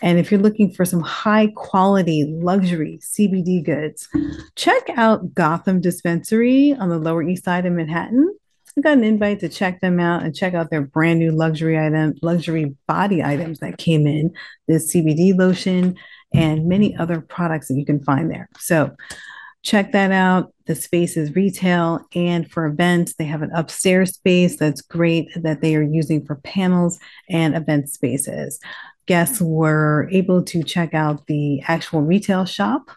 And 0.03 0.19
if 0.19 0.31
you're 0.31 0.41
looking 0.41 0.71
for 0.71 0.85
some 0.85 1.01
high 1.01 1.49
quality 1.57 2.25
luxury 2.25 3.01
CBD 3.03 3.65
goods, 3.65 4.09
check 4.55 4.91
out 4.97 5.35
Gotham 5.35 5.81
Dispensary 5.81 6.75
on 6.75 6.91
the 6.91 6.99
Lower 6.99 7.23
East 7.23 7.45
Side 7.45 7.65
of 7.65 7.73
Manhattan. 7.73 8.37
I 8.77 8.83
got 8.83 8.99
an 8.99 9.05
invite 9.05 9.41
to 9.41 9.49
check 9.49 9.81
them 9.81 9.99
out 9.99 10.23
and 10.23 10.37
check 10.37 10.53
out 10.53 10.69
their 10.69 10.83
brand 10.83 11.19
new 11.19 11.33
luxury 11.33 11.79
item, 11.79 12.15
luxury 12.21 12.77
body 12.87 13.25
items 13.25 13.61
that 13.61 13.79
came 13.79 14.07
in. 14.07 14.35
This 14.69 14.95
CBD 14.95 15.35
lotion 15.35 15.97
and 16.35 16.69
many 16.69 16.95
other 16.97 17.23
products 17.23 17.69
that 17.69 17.75
you 17.75 17.87
can 17.87 18.05
find 18.05 18.31
there. 18.31 18.51
So 18.59 18.95
check 19.63 19.93
that 19.93 20.13
out. 20.13 20.53
The 20.67 20.75
space 20.75 21.17
is 21.17 21.35
retail 21.35 22.01
and 22.15 22.51
for 22.51 22.67
events, 22.67 23.15
they 23.15 23.25
have 23.25 23.43
an 23.43 23.53
upstairs 23.55 24.15
space 24.15 24.57
that's 24.57 24.81
great 24.81 25.29
that 25.37 25.61
they 25.61 25.77
are 25.77 25.83
using 25.83 26.25
for 26.25 26.37
panels 26.37 26.99
and 27.29 27.57
event 27.57 27.89
spaces. 27.89 28.59
Guests 29.07 29.41
were 29.41 30.09
able 30.11 30.43
to 30.43 30.65
check 30.65 30.93
out 30.93 31.27
the 31.27 31.63
actual 31.69 32.03
retail 32.03 32.45
shop, 32.45 32.91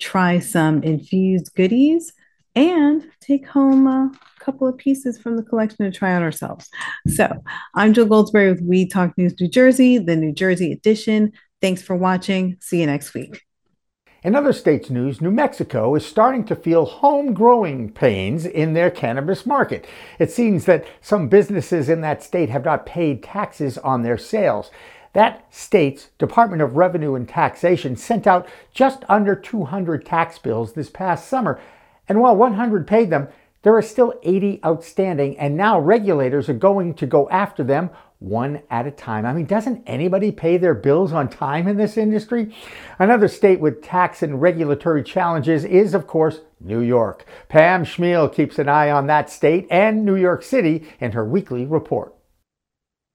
try 0.00 0.38
some 0.38 0.82
infused 0.82 1.54
goodies, 1.54 2.12
and 2.54 3.04
take 3.20 3.46
home 3.46 3.86
a 3.86 4.10
couple 4.38 4.68
of 4.68 4.78
pieces 4.78 5.18
from 5.18 5.36
the 5.36 5.42
collection 5.42 5.84
to 5.84 5.90
try 5.90 6.14
out 6.14 6.22
ourselves. 6.22 6.68
So 7.08 7.42
I'm 7.74 7.92
Jill 7.92 8.06
Goldsberry 8.06 8.52
with 8.52 8.62
Weed 8.62 8.90
Talk 8.90 9.16
News 9.18 9.34
New 9.40 9.48
Jersey, 9.48 9.98
the 9.98 10.16
New 10.16 10.32
Jersey 10.32 10.72
edition. 10.72 11.32
Thanks 11.60 11.82
for 11.82 11.96
watching. 11.96 12.56
See 12.60 12.80
you 12.80 12.86
next 12.86 13.12
week. 13.12 13.42
In 14.24 14.34
other 14.34 14.54
states' 14.54 14.88
news, 14.88 15.20
New 15.20 15.30
Mexico 15.30 15.94
is 15.94 16.06
starting 16.06 16.44
to 16.46 16.56
feel 16.56 16.86
home 16.86 17.34
growing 17.34 17.92
pains 17.92 18.46
in 18.46 18.72
their 18.72 18.90
cannabis 18.90 19.44
market. 19.44 19.86
It 20.18 20.30
seems 20.30 20.64
that 20.64 20.86
some 21.02 21.28
businesses 21.28 21.90
in 21.90 22.00
that 22.00 22.22
state 22.22 22.48
have 22.48 22.64
not 22.64 22.86
paid 22.86 23.22
taxes 23.22 23.76
on 23.76 24.02
their 24.02 24.16
sales. 24.16 24.70
That 25.12 25.44
state's 25.50 26.08
Department 26.16 26.62
of 26.62 26.74
Revenue 26.74 27.14
and 27.14 27.28
Taxation 27.28 27.96
sent 27.96 28.26
out 28.26 28.48
just 28.72 29.04
under 29.10 29.36
200 29.36 30.06
tax 30.06 30.38
bills 30.38 30.72
this 30.72 30.88
past 30.88 31.28
summer. 31.28 31.60
And 32.08 32.18
while 32.18 32.34
100 32.34 32.86
paid 32.86 33.10
them, 33.10 33.28
there 33.64 33.76
are 33.76 33.82
still 33.82 34.14
80 34.22 34.60
outstanding, 34.64 35.36
and 35.38 35.56
now 35.56 35.80
regulators 35.80 36.48
are 36.48 36.54
going 36.54 36.94
to 36.94 37.06
go 37.06 37.28
after 37.30 37.64
them 37.64 37.90
one 38.18 38.62
at 38.70 38.86
a 38.86 38.90
time. 38.90 39.26
I 39.26 39.32
mean, 39.32 39.46
doesn't 39.46 39.82
anybody 39.86 40.30
pay 40.30 40.58
their 40.58 40.74
bills 40.74 41.12
on 41.12 41.28
time 41.28 41.66
in 41.66 41.76
this 41.76 41.96
industry? 41.96 42.54
Another 42.98 43.26
state 43.26 43.60
with 43.60 43.82
tax 43.82 44.22
and 44.22 44.40
regulatory 44.40 45.02
challenges 45.02 45.64
is, 45.64 45.94
of 45.94 46.06
course, 46.06 46.40
New 46.60 46.80
York. 46.80 47.26
Pam 47.48 47.84
Chmiel 47.84 48.32
keeps 48.32 48.58
an 48.58 48.68
eye 48.68 48.90
on 48.90 49.06
that 49.08 49.30
state 49.30 49.66
and 49.70 50.04
New 50.04 50.16
York 50.16 50.42
City 50.42 50.86
in 51.00 51.12
her 51.12 51.24
weekly 51.24 51.66
report. 51.66 52.14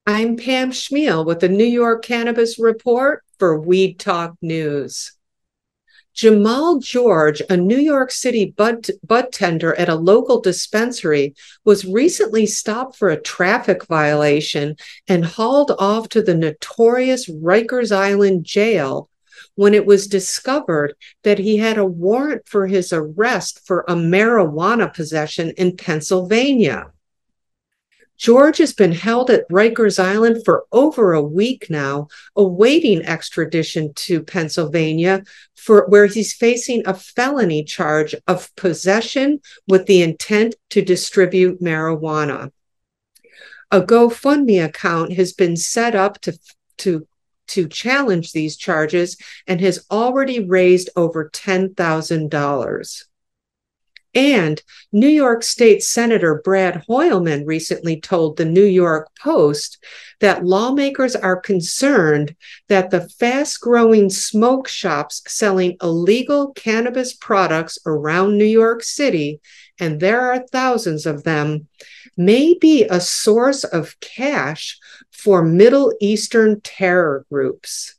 I'm 0.07 0.35
Pam 0.35 0.71
Chmiel 0.71 1.25
with 1.25 1.39
the 1.39 1.49
New 1.49 1.63
York 1.63 2.03
Cannabis 2.03 2.57
Report 2.57 3.23
for 3.37 3.59
Weed 3.59 3.99
Talk 3.99 4.35
News. 4.41 5.11
Jamal 6.19 6.79
George, 6.79 7.41
a 7.49 7.55
New 7.55 7.77
York 7.77 8.11
City 8.11 8.53
bud, 8.57 8.85
tender 9.31 9.73
at 9.75 9.87
a 9.87 9.95
local 9.95 10.41
dispensary, 10.41 11.33
was 11.63 11.85
recently 11.85 12.45
stopped 12.45 12.97
for 12.97 13.07
a 13.07 13.21
traffic 13.21 13.85
violation 13.85 14.75
and 15.07 15.23
hauled 15.23 15.71
off 15.79 16.09
to 16.09 16.21
the 16.21 16.35
notorious 16.35 17.29
Rikers 17.29 17.95
Island 17.95 18.43
jail 18.43 19.09
when 19.55 19.73
it 19.73 19.85
was 19.85 20.07
discovered 20.07 20.93
that 21.23 21.39
he 21.39 21.55
had 21.55 21.77
a 21.77 21.85
warrant 21.85 22.49
for 22.49 22.67
his 22.67 22.91
arrest 22.91 23.61
for 23.65 23.85
a 23.87 23.95
marijuana 23.95 24.93
possession 24.93 25.51
in 25.51 25.77
Pennsylvania. 25.77 26.91
George 28.19 28.57
has 28.57 28.73
been 28.73 28.91
held 28.91 29.29
at 29.29 29.47
Rikers 29.47 29.97
Island 29.97 30.43
for 30.43 30.65
over 30.73 31.13
a 31.13 31.21
week 31.21 31.67
now, 31.69 32.09
awaiting 32.35 33.01
extradition 33.05 33.93
to 33.93 34.21
Pennsylvania 34.21 35.23
for 35.55 35.87
where 35.87 36.05
he's 36.05 36.33
facing 36.33 36.85
a 36.85 36.93
felony 36.93 37.63
charge 37.63 38.13
of 38.27 38.53
possession 38.57 39.39
with 39.69 39.85
the 39.85 40.01
intent 40.01 40.55
to 40.71 40.81
distribute 40.81 41.61
marijuana. 41.61 42.51
A 43.71 43.81
GoFundMe 43.81 44.65
account 44.65 45.13
has 45.13 45.31
been 45.31 45.55
set 45.55 45.95
up 45.95 46.19
to 46.21 46.37
to 46.79 47.07
to 47.47 47.67
challenge 47.67 48.31
these 48.31 48.57
charges 48.57 49.17
and 49.47 49.59
has 49.59 49.85
already 49.89 50.39
raised 50.39 50.89
over 50.95 51.29
$10,000. 51.31 53.08
And 54.15 54.61
New 54.91 55.07
York 55.07 55.43
State 55.43 55.83
Senator 55.83 56.41
Brad 56.43 56.83
Hoylman 56.89 57.45
recently 57.45 58.01
told 58.01 58.37
the 58.37 58.45
New 58.45 58.65
York 58.65 59.09
Post 59.21 59.83
that 60.19 60.43
lawmakers 60.43 61.15
are 61.15 61.39
concerned 61.39 62.35
that 62.69 62.89
the 62.89 63.07
fast 63.07 63.61
growing 63.61 64.09
smoke 64.09 64.67
shops 64.67 65.21
selling 65.27 65.77
illegal 65.81 66.53
cannabis 66.53 67.13
products 67.13 67.77
around 67.85 68.37
New 68.37 68.45
York 68.45 68.83
City, 68.83 69.39
and 69.79 69.99
there 69.99 70.21
are 70.21 70.45
thousands 70.47 71.05
of 71.05 71.23
them, 71.23 71.67
may 72.17 72.55
be 72.55 72.83
a 72.85 72.99
source 72.99 73.63
of 73.63 73.99
cash 73.99 74.77
for 75.11 75.43
Middle 75.43 75.93
Eastern 76.01 76.59
terror 76.61 77.25
groups. 77.29 77.98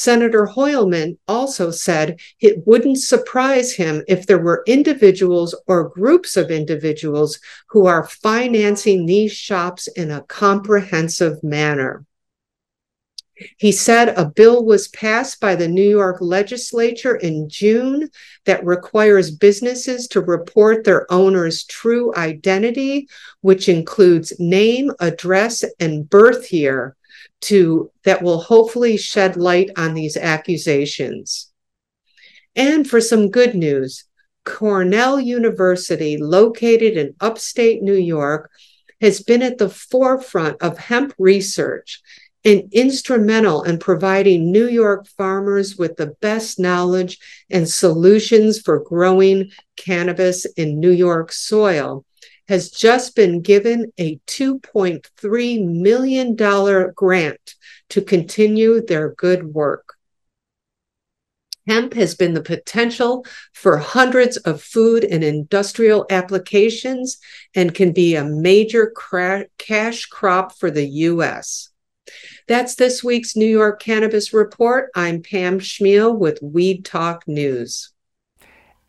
Senator 0.00 0.46
Hoylman 0.46 1.18
also 1.28 1.70
said 1.70 2.20
it 2.40 2.66
wouldn't 2.66 2.96
surprise 2.96 3.74
him 3.74 4.02
if 4.08 4.26
there 4.26 4.38
were 4.38 4.64
individuals 4.66 5.54
or 5.66 5.90
groups 5.90 6.38
of 6.38 6.50
individuals 6.50 7.38
who 7.68 7.84
are 7.84 8.08
financing 8.08 9.04
these 9.04 9.32
shops 9.32 9.88
in 9.88 10.10
a 10.10 10.22
comprehensive 10.22 11.44
manner. 11.44 12.06
He 13.58 13.72
said 13.72 14.14
a 14.16 14.24
bill 14.24 14.64
was 14.64 14.88
passed 14.88 15.38
by 15.38 15.54
the 15.54 15.68
New 15.68 15.90
York 15.90 16.16
legislature 16.22 17.16
in 17.16 17.50
June 17.50 18.08
that 18.46 18.64
requires 18.64 19.30
businesses 19.30 20.08
to 20.08 20.22
report 20.22 20.84
their 20.84 21.12
owner's 21.12 21.64
true 21.64 22.14
identity, 22.16 23.06
which 23.42 23.68
includes 23.68 24.32
name, 24.40 24.92
address, 24.98 25.62
and 25.78 26.08
birth 26.08 26.54
year 26.54 26.96
to 27.42 27.90
that 28.04 28.22
will 28.22 28.40
hopefully 28.40 28.96
shed 28.96 29.36
light 29.36 29.70
on 29.76 29.94
these 29.94 30.16
accusations. 30.16 31.50
And 32.54 32.88
for 32.88 33.00
some 33.00 33.30
good 33.30 33.54
news, 33.54 34.04
Cornell 34.44 35.20
University, 35.20 36.16
located 36.16 36.96
in 36.96 37.14
upstate 37.20 37.82
New 37.82 37.94
York, 37.94 38.50
has 39.00 39.22
been 39.22 39.42
at 39.42 39.58
the 39.58 39.70
forefront 39.70 40.60
of 40.60 40.78
hemp 40.78 41.14
research 41.18 42.02
and 42.44 42.72
instrumental 42.72 43.62
in 43.62 43.78
providing 43.78 44.50
New 44.50 44.68
York 44.68 45.06
farmers 45.06 45.76
with 45.76 45.96
the 45.96 46.14
best 46.20 46.58
knowledge 46.58 47.18
and 47.50 47.68
solutions 47.68 48.58
for 48.60 48.82
growing 48.82 49.50
cannabis 49.76 50.46
in 50.56 50.80
New 50.80 50.90
York 50.90 51.32
soil 51.32 52.04
has 52.50 52.68
just 52.68 53.14
been 53.14 53.40
given 53.40 53.92
a 53.96 54.16
$2.3 54.26 55.64
million 55.64 56.34
grant 56.96 57.54
to 57.88 58.02
continue 58.02 58.84
their 58.84 59.14
good 59.14 59.54
work. 59.54 59.94
Hemp 61.68 61.94
has 61.94 62.16
been 62.16 62.34
the 62.34 62.42
potential 62.42 63.24
for 63.52 63.76
hundreds 63.76 64.36
of 64.38 64.60
food 64.60 65.04
and 65.04 65.22
industrial 65.22 66.06
applications 66.10 67.18
and 67.54 67.72
can 67.72 67.92
be 67.92 68.16
a 68.16 68.24
major 68.24 68.90
cra- 68.90 69.46
cash 69.56 70.06
crop 70.06 70.58
for 70.58 70.72
the 70.72 70.88
U.S. 70.88 71.68
That's 72.48 72.74
this 72.74 73.04
week's 73.04 73.36
New 73.36 73.46
York 73.46 73.80
Cannabis 73.80 74.32
Report. 74.32 74.90
I'm 74.96 75.22
Pam 75.22 75.60
Chmiel 75.60 76.18
with 76.18 76.42
Weed 76.42 76.84
Talk 76.84 77.28
News. 77.28 77.92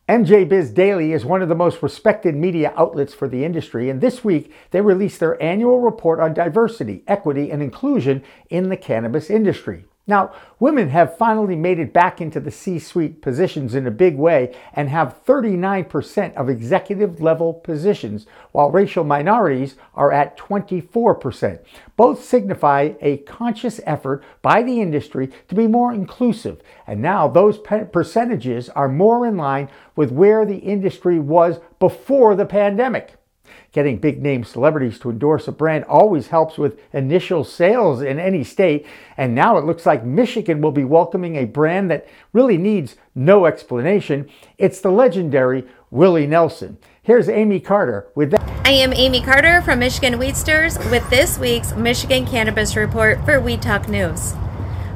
MJ 0.08 0.48
Biz 0.48 0.72
Daily 0.72 1.12
is 1.12 1.24
one 1.24 1.42
of 1.42 1.48
the 1.48 1.54
most 1.54 1.80
respected 1.80 2.34
media 2.34 2.72
outlets 2.76 3.14
for 3.14 3.28
the 3.28 3.44
industry, 3.44 3.88
and 3.88 4.00
this 4.00 4.24
week 4.24 4.52
they 4.72 4.80
released 4.80 5.20
their 5.20 5.40
annual 5.40 5.78
report 5.78 6.18
on 6.18 6.34
diversity, 6.34 7.04
equity, 7.06 7.52
and 7.52 7.62
inclusion 7.62 8.24
in 8.50 8.68
the 8.68 8.76
cannabis 8.76 9.30
industry. 9.30 9.84
Now, 10.04 10.32
women 10.58 10.88
have 10.88 11.16
finally 11.16 11.54
made 11.54 11.78
it 11.78 11.92
back 11.92 12.20
into 12.20 12.40
the 12.40 12.50
C 12.50 12.80
suite 12.80 13.22
positions 13.22 13.76
in 13.76 13.86
a 13.86 13.90
big 13.92 14.16
way 14.16 14.52
and 14.72 14.88
have 14.88 15.24
39% 15.24 16.34
of 16.34 16.48
executive 16.48 17.20
level 17.20 17.54
positions, 17.54 18.26
while 18.50 18.72
racial 18.72 19.04
minorities 19.04 19.76
are 19.94 20.10
at 20.10 20.36
24%. 20.36 21.60
Both 21.96 22.24
signify 22.24 22.94
a 23.00 23.18
conscious 23.18 23.80
effort 23.86 24.24
by 24.42 24.64
the 24.64 24.80
industry 24.80 25.30
to 25.46 25.54
be 25.54 25.68
more 25.68 25.92
inclusive, 25.92 26.60
and 26.84 27.00
now 27.00 27.28
those 27.28 27.58
percentages 27.58 28.68
are 28.70 28.88
more 28.88 29.24
in 29.24 29.36
line 29.36 29.68
with 29.94 30.10
where 30.10 30.44
the 30.44 30.58
industry 30.58 31.20
was 31.20 31.60
before 31.78 32.34
the 32.34 32.46
pandemic. 32.46 33.14
Getting 33.72 33.98
big 33.98 34.22
name 34.22 34.44
celebrities 34.44 34.98
to 35.00 35.10
endorse 35.10 35.48
a 35.48 35.52
brand 35.52 35.84
always 35.84 36.28
helps 36.28 36.58
with 36.58 36.80
initial 36.92 37.42
sales 37.42 38.02
in 38.02 38.18
any 38.18 38.44
state. 38.44 38.86
And 39.16 39.34
now 39.34 39.56
it 39.56 39.64
looks 39.64 39.86
like 39.86 40.04
Michigan 40.04 40.60
will 40.60 40.72
be 40.72 40.84
welcoming 40.84 41.36
a 41.36 41.46
brand 41.46 41.90
that 41.90 42.06
really 42.32 42.58
needs 42.58 42.96
no 43.14 43.46
explanation. 43.46 44.28
It's 44.58 44.80
the 44.80 44.90
legendary 44.90 45.64
Willie 45.90 46.26
Nelson. 46.26 46.78
Here's 47.02 47.28
Amie 47.28 47.60
Carter 47.60 48.08
with 48.14 48.30
that. 48.30 48.48
I 48.64 48.70
am 48.70 48.92
Amie 48.92 49.22
Carter 49.22 49.60
from 49.62 49.80
Michigan 49.80 50.14
Weedsters 50.14 50.78
with 50.90 51.08
this 51.10 51.38
week's 51.38 51.74
Michigan 51.74 52.26
Cannabis 52.26 52.76
Report 52.76 53.24
for 53.24 53.40
Weed 53.40 53.60
Talk 53.60 53.88
News. 53.88 54.34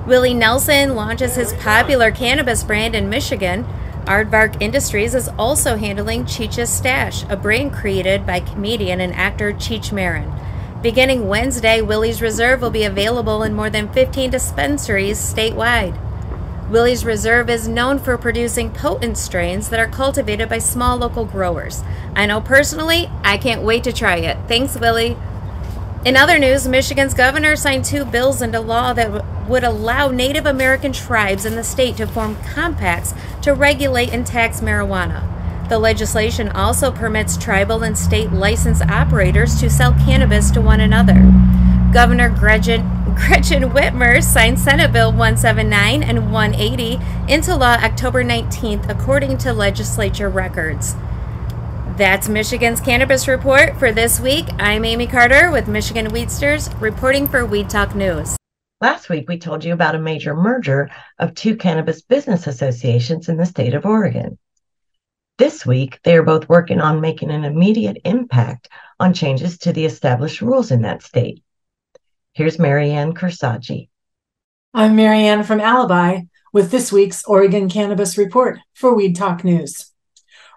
Willie 0.06 0.34
Nelson 0.34 0.94
launches 0.94 1.34
his 1.34 1.52
popular 1.54 2.12
cannabis 2.12 2.62
brand 2.62 2.94
in 2.94 3.08
Michigan 3.08 3.66
Aardvark 4.06 4.62
Industries 4.62 5.16
is 5.16 5.28
also 5.36 5.75
handling 5.75 6.26
Cheech's 6.26 6.70
Stash, 6.70 7.25
a 7.28 7.36
brand 7.36 7.72
created 7.72 8.25
by 8.25 8.38
comedian 8.38 9.00
and 9.00 9.12
actor 9.12 9.52
Cheech 9.52 9.90
Marin. 9.90 10.32
Beginning 10.80 11.26
Wednesday, 11.26 11.82
Willie's 11.82 12.22
Reserve 12.22 12.60
will 12.60 12.70
be 12.70 12.84
available 12.84 13.42
in 13.42 13.52
more 13.52 13.68
than 13.68 13.92
15 13.92 14.30
dispensaries 14.30 15.18
statewide. 15.18 15.98
Willie's 16.70 17.04
Reserve 17.04 17.50
is 17.50 17.66
known 17.66 17.98
for 17.98 18.16
producing 18.16 18.70
potent 18.70 19.18
strains 19.18 19.70
that 19.70 19.80
are 19.80 19.88
cultivated 19.88 20.48
by 20.48 20.58
small 20.58 20.96
local 20.96 21.25
growers. 21.25 21.82
I 22.14 22.26
know 22.26 22.40
personally, 22.40 23.10
I 23.25 23.38
can't 23.38 23.62
wait 23.62 23.82
to 23.84 23.92
try 23.92 24.18
it. 24.18 24.38
Thanks, 24.46 24.76
Willie. 24.76 25.16
In 26.06 26.16
other 26.16 26.38
news, 26.38 26.68
Michigan's 26.68 27.14
governor 27.14 27.56
signed 27.56 27.84
two 27.84 28.04
bills 28.04 28.40
into 28.40 28.60
law 28.60 28.92
that 28.92 29.48
would 29.48 29.64
allow 29.64 30.06
Native 30.06 30.46
American 30.46 30.92
tribes 30.92 31.44
in 31.44 31.56
the 31.56 31.64
state 31.64 31.96
to 31.96 32.06
form 32.06 32.36
compacts 32.44 33.12
to 33.42 33.54
regulate 33.54 34.12
and 34.12 34.25
tax 34.25 34.60
marijuana. 34.60 35.68
The 35.68 35.80
legislation 35.80 36.48
also 36.50 36.92
permits 36.92 37.36
tribal 37.36 37.82
and 37.82 37.98
state 37.98 38.30
licensed 38.30 38.82
operators 38.82 39.58
to 39.58 39.68
sell 39.68 39.94
cannabis 39.94 40.52
to 40.52 40.60
one 40.60 40.78
another. 40.78 41.28
Governor 41.92 42.28
Gretchen, 42.28 42.82
Gretchen 43.16 43.70
Whitmer 43.70 44.22
signed 44.22 44.60
Senate 44.60 44.92
Bill 44.92 45.10
179 45.10 46.04
and 46.04 46.30
180 46.32 47.00
into 47.26 47.56
law 47.56 47.78
October 47.82 48.22
19th, 48.22 48.88
according 48.88 49.38
to 49.38 49.52
legislature 49.52 50.28
records. 50.28 50.94
That's 51.97 52.29
Michigan's 52.29 52.83
Cannabis 52.83 53.26
Report 53.26 53.75
for 53.79 53.91
this 53.91 54.21
week. 54.21 54.45
I'm 54.59 54.85
Amie 54.85 55.07
Carter 55.07 55.50
with 55.50 55.67
Michigan 55.67 56.09
Weedsters, 56.09 56.79
reporting 56.79 57.26
for 57.26 57.47
Weed 57.47 57.71
Talk 57.71 57.95
News. 57.95 58.37
Last 58.83 59.09
week, 59.09 59.31
we 59.31 59.38
told 59.38 59.65
you 59.65 59.73
about 59.73 59.95
a 59.95 59.99
major 59.99 60.35
merger 60.35 60.91
of 61.19 61.35
two 61.35 61.57
cannabis 61.57 62.03
business 62.03 62.47
associations 62.47 63.31
in 63.31 63.38
the 63.38 63.47
state 63.47 63.73
of 63.73 63.87
Oregon. 63.87 64.37
This 65.38 65.65
week, 65.65 65.99
they 66.05 66.19
are 66.19 66.23
both 66.23 66.50
working 66.50 66.83
on 66.83 67.00
making 67.00 67.31
an 67.31 67.47
immediate 67.47 67.97
impact 68.05 68.69
on 69.00 69.15
changes 69.15 69.57
to 69.61 69.73
the 69.73 69.87
established 69.87 70.43
rules 70.43 70.71
in 70.71 70.83
that 70.83 71.03
state. 71.03 71.43
Here's 72.35 72.59
Marianne 72.59 73.15
Cursetjee. 73.15 73.88
I'm 74.75 74.97
Marianne 74.97 75.45
from 75.45 75.61
Alibi 75.61 76.25
with 76.53 76.71
this 76.71 76.93
week's 76.93 77.25
Oregon 77.25 77.71
Cannabis 77.71 78.19
Report 78.19 78.59
for 78.75 78.95
Weed 78.95 79.17
Talk 79.17 79.45
News. 79.45 79.95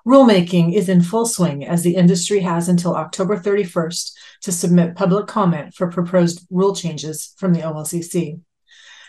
Rulemaking 0.10 0.74
is 0.74 0.90
in 0.90 1.04
full 1.04 1.28
swing 1.28 1.64
as 1.64 1.84
the 1.84 1.96
industry 1.96 2.40
has 2.40 2.68
until 2.68 2.96
October 2.96 3.38
31st 3.38 4.12
to 4.42 4.52
submit 4.52 4.96
public 4.96 5.28
comment 5.28 5.76
for 5.76 5.92
proposed 5.92 6.48
rule 6.50 6.76
changes 6.76 7.36
from 7.38 7.54
the 7.54 7.60
OLCC. 7.60 8.40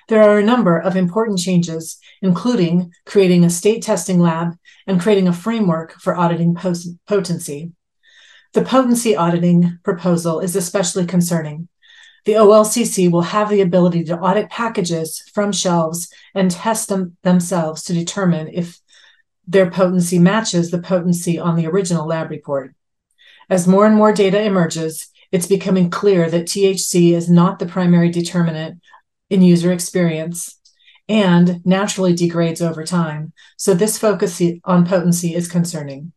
There 0.09 0.23
are 0.23 0.39
a 0.39 0.45
number 0.45 0.79
of 0.79 0.97
important 0.97 1.39
changes, 1.39 1.99
including 2.21 2.93
creating 3.07 3.47
a 3.47 3.49
state 3.49 3.83
testing 3.83 4.21
lab 4.21 4.59
and 4.87 5.01
creating 5.01 5.27
a 5.27 5.33
framework 5.33 5.95
for 5.95 6.15
auditing 6.15 6.55
potency. 7.07 7.73
The 8.53 8.63
potency 8.63 9.17
auditing 9.17 9.79
proposal 9.83 10.41
is 10.41 10.55
especially 10.55 11.07
concerning 11.07 11.71
the 12.25 12.33
OLCC 12.33 13.11
will 13.11 13.23
have 13.23 13.49
the 13.49 13.63
ability 13.63 14.05
to 14.05 14.19
audit 14.19 14.51
packages 14.51 15.23
from 15.33 15.53
shelves 15.53 16.13
and 16.35 16.51
test 16.51 16.89
them 16.89 17.17
themselves 17.23 17.83
to 17.85 17.95
determine 17.95 18.51
if 18.53 18.79
their 19.51 19.69
potency 19.69 20.19
matches 20.19 20.71
the 20.71 20.79
potency 20.79 21.37
on 21.37 21.57
the 21.57 21.67
original 21.67 22.07
lab 22.07 22.31
report. 22.31 22.73
As 23.49 23.67
more 23.67 23.85
and 23.85 23.97
more 23.97 24.13
data 24.13 24.41
emerges, 24.41 25.09
it's 25.33 25.49
becoming 25.49 25.91
clear 25.91 26.31
that 26.31 26.47
THC 26.47 27.13
is 27.13 27.29
not 27.29 27.59
the 27.59 27.67
primary 27.67 28.11
determinant 28.11 28.81
in 29.29 29.43
user 29.43 29.73
experience 29.73 30.61
and 31.09 31.65
naturally 31.67 32.15
degrades 32.15 32.63
over 32.63 32.85
time. 32.85 33.33
So, 33.57 33.75
this 33.75 33.99
focus 33.99 34.41
on 34.65 34.87
potency 34.87 35.35
is 35.35 35.49
concerning. 35.49 36.13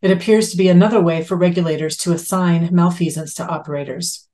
It 0.00 0.12
appears 0.12 0.50
to 0.50 0.56
be 0.56 0.68
another 0.68 1.00
way 1.00 1.24
for 1.24 1.36
regulators 1.36 1.96
to 1.98 2.12
assign 2.12 2.68
malfeasance 2.72 3.34
to 3.34 3.46
operators. 3.46 4.28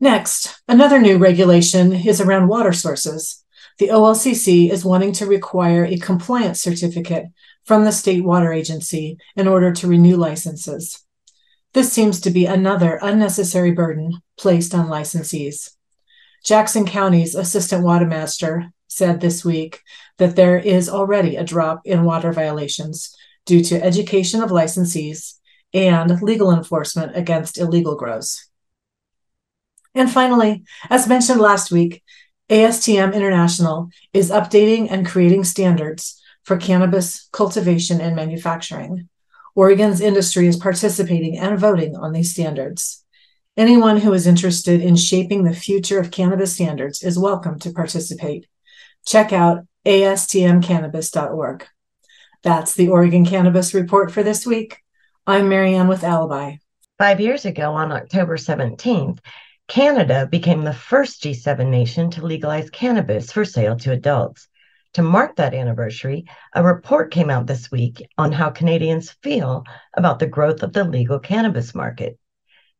Next, 0.00 0.62
another 0.66 0.98
new 0.98 1.18
regulation 1.18 1.92
is 1.92 2.20
around 2.20 2.48
water 2.48 2.72
sources. 2.72 3.43
The 3.78 3.88
OLCC 3.88 4.70
is 4.70 4.84
wanting 4.84 5.12
to 5.14 5.26
require 5.26 5.84
a 5.84 5.98
compliance 5.98 6.60
certificate 6.60 7.26
from 7.64 7.84
the 7.84 7.92
state 7.92 8.22
water 8.22 8.52
agency 8.52 9.18
in 9.36 9.48
order 9.48 9.72
to 9.72 9.88
renew 9.88 10.16
licenses. 10.16 11.04
This 11.72 11.92
seems 11.92 12.20
to 12.20 12.30
be 12.30 12.46
another 12.46 13.00
unnecessary 13.02 13.72
burden 13.72 14.22
placed 14.38 14.74
on 14.74 14.86
licensees. 14.86 15.70
Jackson 16.44 16.86
County's 16.86 17.34
assistant 17.34 17.82
water 17.82 18.06
master 18.06 18.70
said 18.86 19.20
this 19.20 19.44
week 19.44 19.82
that 20.18 20.36
there 20.36 20.56
is 20.56 20.88
already 20.88 21.34
a 21.34 21.44
drop 21.44 21.80
in 21.84 22.04
water 22.04 22.32
violations 22.32 23.16
due 23.44 23.62
to 23.64 23.82
education 23.82 24.40
of 24.40 24.50
licensees 24.50 25.38
and 25.72 26.22
legal 26.22 26.52
enforcement 26.52 27.16
against 27.16 27.58
illegal 27.58 27.96
grows. 27.96 28.48
And 29.96 30.10
finally, 30.10 30.64
as 30.90 31.08
mentioned 31.08 31.40
last 31.40 31.72
week, 31.72 32.02
ASTM 32.50 33.14
International 33.14 33.88
is 34.12 34.30
updating 34.30 34.88
and 34.90 35.06
creating 35.06 35.44
standards 35.44 36.20
for 36.42 36.58
cannabis 36.58 37.26
cultivation 37.32 38.02
and 38.02 38.14
manufacturing. 38.14 39.08
Oregon's 39.54 40.02
industry 40.02 40.46
is 40.46 40.56
participating 40.56 41.38
and 41.38 41.58
voting 41.58 41.96
on 41.96 42.12
these 42.12 42.32
standards. 42.32 43.02
Anyone 43.56 43.98
who 43.98 44.12
is 44.12 44.26
interested 44.26 44.82
in 44.82 44.96
shaping 44.96 45.44
the 45.44 45.54
future 45.54 45.98
of 45.98 46.10
cannabis 46.10 46.54
standards 46.54 47.02
is 47.02 47.18
welcome 47.18 47.58
to 47.60 47.72
participate. 47.72 48.46
Check 49.06 49.32
out 49.32 49.66
astmcannabis.org. 49.86 51.66
That's 52.42 52.74
the 52.74 52.88
Oregon 52.88 53.24
Cannabis 53.24 53.72
Report 53.72 54.10
for 54.10 54.22
this 54.22 54.46
week. 54.46 54.82
I'm 55.26 55.48
Marianne 55.48 55.88
with 55.88 56.04
Alibi. 56.04 56.56
Five 56.98 57.20
years 57.20 57.46
ago, 57.46 57.72
on 57.72 57.90
October 57.90 58.36
17th, 58.36 59.18
Canada 59.66 60.28
became 60.30 60.62
the 60.62 60.74
first 60.74 61.22
G7 61.22 61.68
nation 61.68 62.10
to 62.10 62.24
legalize 62.24 62.68
cannabis 62.68 63.32
for 63.32 63.44
sale 63.44 63.76
to 63.76 63.92
adults. 63.92 64.48
To 64.92 65.02
mark 65.02 65.36
that 65.36 65.54
anniversary, 65.54 66.26
a 66.52 66.62
report 66.62 67.10
came 67.10 67.30
out 67.30 67.46
this 67.46 67.70
week 67.70 68.06
on 68.18 68.30
how 68.30 68.50
Canadians 68.50 69.16
feel 69.22 69.64
about 69.94 70.18
the 70.18 70.26
growth 70.26 70.62
of 70.62 70.72
the 70.74 70.84
legal 70.84 71.18
cannabis 71.18 71.74
market. 71.74 72.18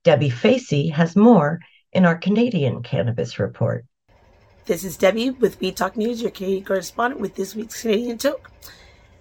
Debi 0.05 0.31
Facey 0.31 0.88
has 0.90 1.16
more 1.16 1.61
in 1.92 2.05
our 2.05 2.16
Canadian 2.16 2.83
cannabis 2.83 3.38
report. 3.38 3.87
This 4.66 4.85
is 4.85 4.99
Debi 4.99 5.37
with 5.40 5.61
Weed 5.61 5.77
Talk 5.77 5.97
News, 5.97 6.20
your 6.20 6.31
Canadian 6.31 6.64
correspondent 6.64 7.20
with 7.20 7.35
this 7.35 7.55
week's 7.55 7.81
Canadian 7.81 8.18
Toke. 8.18 8.51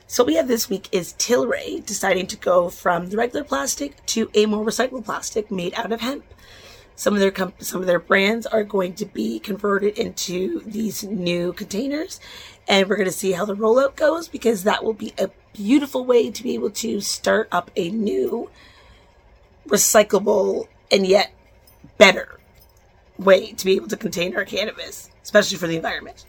So 0.06 0.24
what 0.24 0.28
we 0.28 0.36
have 0.36 0.50
this 0.50 0.70
week 0.70 0.90
is 0.92 1.14
Tilray 1.14 1.84
deciding 1.86 2.28
to 2.28 2.38
go 2.38 2.70
from 2.70 3.08
the 3.10 3.18
regular 3.18 3.46
plastic 3.46 4.06
to 4.08 4.30
a 4.36 4.46
more 4.46 4.66
recyclable 4.66 5.06
plastic 5.06 5.50
made 5.50 5.74
out 5.76 5.94
of 5.94 6.02
hemp. 6.02 6.26
Some 6.96 7.14
of 7.14 7.20
their 7.20 7.32
comp- 7.32 7.62
some 7.64 7.82
of 7.82 7.88
their 7.88 8.00
brands 8.00 8.46
are 8.46 8.64
going 8.64 8.94
to 8.96 9.06
be 9.06 9.40
converted 9.40 9.98
into 9.98 10.62
these 10.62 11.04
new 11.04 11.54
containers, 11.54 12.20
and 12.68 12.88
we're 12.88 12.96
going 12.96 13.08
to 13.08 13.12
see 13.12 13.32
how 13.32 13.46
the 13.46 13.56
rollout 13.56 13.96
goes 13.96 14.28
because 14.28 14.64
that 14.64 14.84
will 14.84 14.94
be 14.94 15.14
a 15.18 15.30
beautiful 15.54 16.06
way 16.06 16.32
to 16.32 16.44
be 16.44 16.54
able 16.54 16.70
to 16.70 17.02
start 17.02 17.48
up 17.52 17.72
a 17.76 17.90
new 17.90 18.50
recyclable 19.68 20.68
and 20.92 21.08
yet 21.08 21.34
better 21.98 22.40
way 23.18 23.52
to 23.54 23.66
be 23.66 23.76
able 23.76 23.88
to 23.88 23.98
contain 23.98 24.36
our 24.36 24.46
cannabis, 24.46 25.10
especially 25.24 25.58
for 25.58 25.68
the 25.68 25.76
environment. 25.76 26.26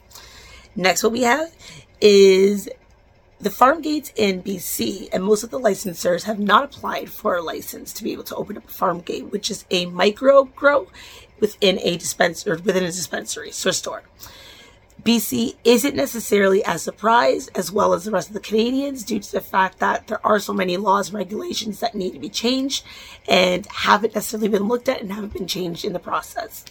Next, 0.77 1.03
what 1.03 1.13
we 1.13 1.23
have 1.23 1.55
is 2.01 2.69
the 3.45 3.51
farm 3.51 3.83
gates 3.83 4.11
in 4.17 4.43
BC 4.43 5.11
and 5.13 5.23
most 5.23 5.45
of 5.45 5.51
the 5.51 5.61
licensors 5.61 6.23
have 6.23 6.39
not 6.39 6.65
applied 6.65 7.11
for 7.11 7.37
a 7.37 7.43
license 7.43 7.93
to 7.93 8.03
be 8.03 8.13
able 8.13 8.25
to 8.25 8.35
open 8.37 8.57
up 8.57 8.65
a 8.65 8.73
farm 8.73 9.01
gate, 9.01 9.31
which 9.31 9.51
is 9.51 9.67
a 9.71 9.85
micro 9.85 10.45
grow 10.45 10.89
within 11.41 11.79
a 11.81 11.99
dispenser 11.99 12.57
within 12.65 12.85
a 12.85 12.87
dispensary, 12.87 13.51
so 13.51 13.69
a 13.69 13.73
store. 13.75 14.03
BC 15.03 15.57
isn't 15.63 15.95
necessarily 15.95 16.65
as 16.65 16.83
surprised 16.83 17.51
as 17.55 17.71
well 17.71 17.93
as 17.93 18.07
the 18.07 18.11
rest 18.11 18.29
of 18.29 18.35
the 18.35 18.41
Canadians 18.41 19.05
due 19.05 19.21
to 19.21 19.33
the 19.33 19.43
fact 19.43 19.79
that 19.79 20.07
there 20.07 20.27
are 20.27 20.39
so 20.39 20.55
many 20.55 20.79
laws 20.79 21.09
and 21.09 21.19
regulations 21.19 21.81
that 21.81 21.95
need 21.95 22.15
to 22.15 22.19
be 22.19 22.31
changed 22.31 22.83
and 23.29 23.67
haven't 23.67 24.15
necessarily 24.15 24.49
been 24.49 24.69
looked 24.69 24.89
at 24.89 25.03
and 25.03 25.13
haven't 25.13 25.35
been 25.35 25.47
changed 25.47 25.85
in 25.85 25.93
the 25.93 25.99
process. 25.99 26.65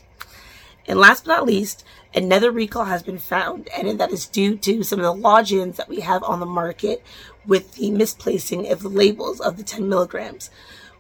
And 0.88 0.98
last 0.98 1.26
but 1.26 1.36
not 1.36 1.46
least, 1.46 1.86
another 2.16 2.52
recall 2.52 2.86
has 2.86 3.04
been 3.04 3.18
found, 3.18 3.70
and 3.70 4.00
that 4.00 4.12
is 4.12 4.26
due 4.28 4.58
to 4.58 4.84
some 4.84 5.00
of 5.00 5.06
the 5.06 5.22
logins 5.22 5.76
that 5.76 5.90
we 5.90 6.02
have 6.02 6.24
on 6.24 6.40
the 6.40 6.46
market 6.46 7.04
with 7.46 7.74
the 7.74 7.92
misplacing 7.92 8.72
of 8.72 8.82
the 8.82 8.90
labels 8.90 9.40
of 9.40 9.58
the 9.58 9.64
10 9.64 9.88
milligrams. 9.90 10.50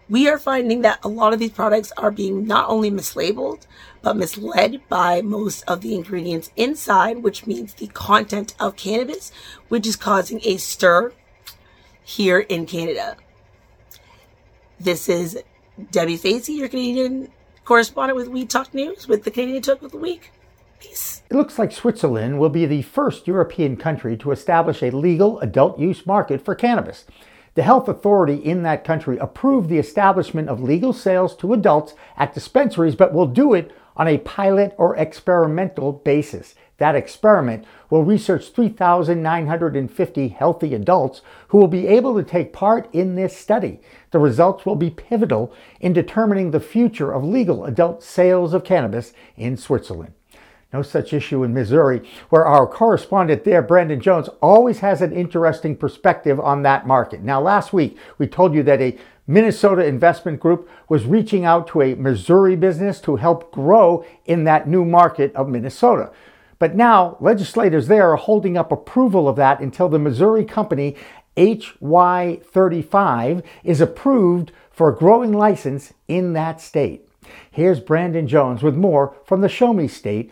We 0.10 0.28
are 0.28 0.38
finding 0.38 0.82
that 0.82 1.00
a 1.04 1.08
lot 1.08 1.34
of 1.34 1.40
these 1.40 1.52
products 1.52 1.94
are 1.96 2.12
being 2.12 2.46
not 2.46 2.70
only 2.70 2.92
mislabeled, 2.92 3.66
but 4.02 4.18
misled 4.18 4.82
by 4.90 5.22
most 5.22 5.64
of 5.64 5.80
the 5.82 5.96
ingredients 5.96 6.52
inside, 6.58 7.24
which 7.24 7.48
means 7.48 7.74
the 7.74 7.88
content 7.88 8.54
of 8.60 8.76
cannabis, 8.76 9.32
which 9.70 9.88
is 9.88 9.96
causing 9.96 10.42
a 10.44 10.58
stir 10.58 11.14
here 12.04 12.40
in 12.40 12.66
Canada. 12.66 13.16
This 14.78 15.08
is 15.08 15.42
Debi 15.80 16.20
Facey, 16.20 16.54
your 16.54 16.68
Canadian 16.68 17.30
correspondent 17.64 18.18
with 18.18 18.28
Weed 18.28 18.50
Talk 18.50 18.74
News 18.74 19.08
with 19.08 19.24
the 19.24 19.32
Canadian 19.32 19.64
Talk 19.64 19.82
of 19.82 19.92
the 19.92 19.98
Week. 19.98 20.33
It 20.86 21.36
looks 21.36 21.58
like 21.58 21.72
Switzerland 21.72 22.40
will 22.40 22.50
be 22.50 22.66
the 22.66 22.82
first 22.84 23.28
European 23.28 23.76
country 23.78 24.16
to 24.18 24.32
establish 24.32 24.84
a 24.84 24.92
legal 24.92 25.40
adult 25.40 25.80
use 25.80 26.06
market 26.06 26.44
for 26.44 26.54
cannabis. 26.54 27.06
The 27.56 27.64
health 27.64 27.88
authority 27.88 28.36
in 28.36 28.64
that 28.64 28.84
country 28.84 29.18
approved 29.18 29.70
the 29.70 29.78
establishment 29.78 30.50
of 30.50 30.62
legal 30.62 30.92
sales 30.92 31.36
to 31.38 31.54
adults 31.54 31.94
at 32.18 32.34
dispensaries, 32.34 32.96
but 32.96 33.14
will 33.14 33.28
do 33.28 33.54
it 33.54 33.72
on 33.96 34.08
a 34.08 34.18
pilot 34.18 34.74
or 34.78 34.96
experimental 34.96 35.92
basis. 35.92 36.56
That 36.78 36.96
experiment 36.96 37.66
will 37.90 38.04
research 38.04 38.50
3,950 38.50 40.28
healthy 40.30 40.74
adults 40.74 41.22
who 41.50 41.60
will 41.60 41.68
be 41.68 41.88
able 41.88 42.16
to 42.16 42.24
take 42.24 42.54
part 42.54 42.90
in 42.94 43.16
this 43.16 43.38
study. 43.38 43.80
The 44.12 44.20
results 44.20 44.66
will 44.66 44.76
be 44.76 44.90
pivotal 44.90 45.54
in 45.80 45.94
determining 45.94 46.52
the 46.52 46.60
future 46.60 47.12
of 47.12 47.24
legal 47.24 47.66
adult 47.66 48.04
sales 48.04 48.54
of 48.54 48.64
cannabis 48.64 49.14
in 49.38 49.58
Switzerland. 49.58 50.14
No 50.74 50.82
such 50.82 51.14
issue 51.14 51.44
in 51.44 51.54
Missouri, 51.54 52.02
where 52.30 52.48
our 52.48 52.66
correspondent 52.66 53.44
there, 53.44 53.62
Brandon 53.62 54.02
Jones, 54.02 54.28
always 54.42 54.80
has 54.80 55.04
an 55.04 55.14
interesting 55.14 55.76
perspective 55.76 56.40
on 56.40 56.64
that 56.64 56.88
market. 56.88 57.22
Now, 57.22 57.40
last 57.40 57.74
week, 57.74 57.96
we 58.18 58.26
told 58.26 58.56
you 58.56 58.64
that 58.64 58.82
a 58.82 58.98
Minnesota 59.28 59.86
investment 59.86 60.40
group 60.40 60.68
was 60.90 61.06
reaching 61.06 61.46
out 61.46 61.68
to 61.68 61.84
a 61.84 61.94
Missouri 61.94 62.56
business 62.56 63.00
to 63.02 63.18
help 63.18 63.52
grow 63.52 64.04
in 64.26 64.46
that 64.46 64.68
new 64.68 64.84
market 64.84 65.32
of 65.36 65.48
Minnesota. 65.48 66.10
But 66.58 66.76
now, 66.76 67.18
legislators 67.20 67.88
there 67.88 68.12
are 68.12 68.16
holding 68.16 68.58
up 68.58 68.72
approval 68.72 69.30
of 69.30 69.36
that 69.36 69.60
until 69.60 69.90
the 69.90 70.00
Missouri 70.00 70.44
company 70.44 70.96
HY35 71.38 73.44
is 73.64 73.80
approved 73.80 74.52
for 74.72 74.90
a 74.90 74.96
growing 74.96 75.34
license 75.34 75.94
in 76.08 76.34
that 76.34 76.60
state. 76.60 77.08
Here's 77.52 77.80
Brandon 77.80 78.28
Jones 78.28 78.64
with 78.64 78.76
more 78.76 79.16
from 79.26 79.42
the 79.42 79.50
Show 79.50 79.74
Me 79.74 79.88
State 79.88 80.32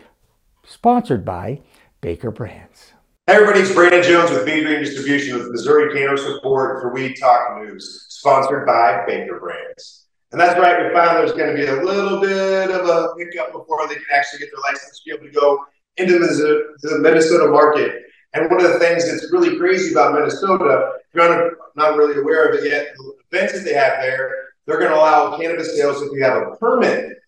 sponsored 0.72 1.22
by 1.22 1.60
Baker 2.00 2.30
Brands. 2.30 2.94
Hey 3.26 3.34
everybody, 3.34 3.60
it's 3.60 3.74
Brandon 3.74 4.02
Jones 4.02 4.30
with 4.30 4.46
Mean 4.46 4.64
Green 4.64 4.80
Distribution 4.80 5.36
with 5.36 5.50
Missouri 5.50 5.92
Cannabis 5.92 6.24
Support 6.24 6.80
for 6.80 6.94
Weed 6.94 7.14
Talk 7.20 7.58
News, 7.58 8.06
sponsored 8.08 8.66
by 8.66 9.04
Baker 9.06 9.38
Brands. 9.38 10.06
And 10.32 10.40
that's 10.40 10.58
right, 10.58 10.82
we 10.82 10.94
found 10.94 11.18
there's 11.18 11.32
going 11.32 11.54
to 11.54 11.62
be 11.62 11.68
a 11.68 11.84
little 11.84 12.22
bit 12.22 12.70
of 12.70 12.88
a 12.88 13.08
hiccup 13.18 13.52
before 13.52 13.86
they 13.86 13.96
can 13.96 14.04
actually 14.14 14.38
get 14.38 14.48
their 14.50 14.62
license 14.72 14.98
to 14.98 15.02
be 15.04 15.14
able 15.14 15.26
to 15.26 15.38
go 15.38 15.64
into 15.98 16.18
the 16.18 16.98
Minnesota 17.00 17.48
market. 17.50 18.04
And 18.32 18.50
one 18.50 18.64
of 18.64 18.72
the 18.72 18.78
things 18.78 19.04
that's 19.04 19.30
really 19.30 19.58
crazy 19.58 19.92
about 19.92 20.14
Minnesota, 20.14 20.92
if 21.00 21.14
you're 21.14 21.58
not 21.76 21.98
really 21.98 22.18
aware 22.18 22.48
of 22.48 22.54
it 22.54 22.70
yet, 22.70 22.94
the 22.96 23.12
events 23.30 23.52
that 23.52 23.64
they 23.66 23.74
have 23.74 24.00
there, 24.00 24.32
they're 24.66 24.78
going 24.78 24.90
to 24.90 24.96
allow 24.96 25.36
cannabis 25.36 25.76
sales 25.76 26.00
if 26.00 26.10
you 26.12 26.24
have 26.24 26.42
a 26.42 26.56
permit 26.56 27.18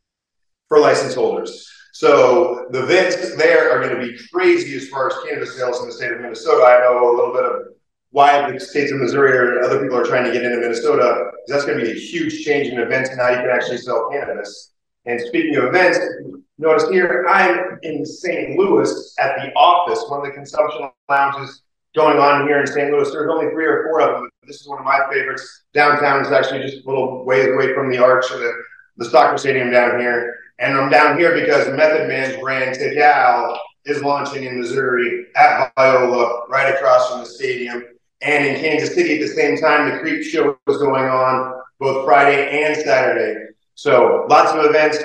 for 0.67 0.81
license 0.81 1.15
holders. 1.15 1.71
So 1.95 2.67
the 2.71 2.83
events 2.83 3.37
there 3.37 3.71
are 3.71 3.79
going 3.81 3.95
to 3.95 4.05
be 4.05 4.19
crazy 4.33 4.77
as 4.77 4.89
far 4.89 5.07
as 5.07 5.15
cannabis 5.25 5.57
sales 5.57 5.81
in 5.81 5.87
the 5.87 5.93
state 5.93 6.11
of 6.11 6.21
Minnesota. 6.21 6.65
I 6.65 6.81
know 6.81 7.09
a 7.09 7.15
little 7.15 7.33
bit 7.33 7.45
of 7.45 7.53
why 8.11 8.51
the 8.51 8.59
states 8.59 8.91
of 8.91 8.99
Missouri 8.99 9.39
or 9.39 9.63
other 9.63 9.81
people 9.81 9.97
are 9.97 10.05
trying 10.05 10.25
to 10.25 10.33
get 10.33 10.43
into 10.43 10.59
Minnesota. 10.59 11.31
That's 11.47 11.65
going 11.65 11.79
to 11.79 11.85
be 11.85 11.93
a 11.93 11.95
huge 11.95 12.45
change 12.45 12.67
in 12.67 12.81
events 12.81 13.11
and 13.11 13.21
how 13.21 13.29
you 13.29 13.37
can 13.37 13.49
actually 13.49 13.79
sell 13.79 14.11
cannabis. 14.11 14.73
And 15.07 15.21
speaking 15.21 15.55
of 15.55 15.67
events, 15.67 16.01
notice 16.59 16.89
here 16.89 17.27
I'm 17.29 17.79
in 17.85 18.05
St. 18.05 18.59
Louis 18.59 19.15
at 19.21 19.37
the 19.37 19.53
office, 19.53 20.05
one 20.09 20.19
of 20.19 20.27
the 20.27 20.33
consumption 20.33 20.91
lounges 21.09 21.63
going 21.95 22.19
on 22.19 22.49
here 22.49 22.61
in 22.61 22.67
St. 22.67 22.91
Louis. 22.91 23.09
There's 23.09 23.31
only 23.31 23.51
three 23.53 23.67
or 23.67 23.85
four 23.85 24.01
of 24.01 24.17
them. 24.17 24.29
This 24.49 24.61
is 24.61 24.67
one 24.67 24.81
of 24.81 24.85
my 24.85 24.99
favorites. 25.13 25.63
Downtown 25.73 26.27
is 26.27 26.33
actually 26.33 26.63
just 26.63 26.85
a 26.85 26.89
little 26.89 27.25
ways 27.25 27.47
away 27.47 27.73
from 27.73 27.89
the 27.89 27.99
arch 27.99 28.33
of 28.33 28.41
the, 28.41 28.53
the 28.97 29.05
soccer 29.05 29.39
stadium 29.39 29.71
down 29.71 30.01
here. 30.01 30.41
And 30.59 30.77
I'm 30.77 30.90
down 30.90 31.19
here 31.19 31.35
because 31.35 31.69
Method 31.69 32.09
Man's 32.09 32.37
brand 32.40 32.77
Tical 32.77 33.59
is 33.85 34.03
launching 34.03 34.45
in 34.45 34.61
Missouri 34.61 35.27
at 35.37 35.73
Viola, 35.77 36.47
right 36.49 36.75
across 36.75 37.11
from 37.11 37.21
the 37.21 37.27
stadium. 37.27 37.85
And 38.23 38.47
in 38.47 38.61
Kansas 38.61 38.95
City 38.95 39.17
at 39.17 39.21
the 39.21 39.35
same 39.35 39.57
time, 39.59 39.90
the 39.90 39.99
Creep 39.99 40.23
Show 40.23 40.57
was 40.67 40.79
going 40.79 41.05
on 41.05 41.61
both 41.79 42.05
Friday 42.07 42.64
and 42.64 42.77
Saturday. 42.77 43.47
So 43.75 44.27
lots 44.31 44.53
of 44.53 44.64
events, 44.64 44.99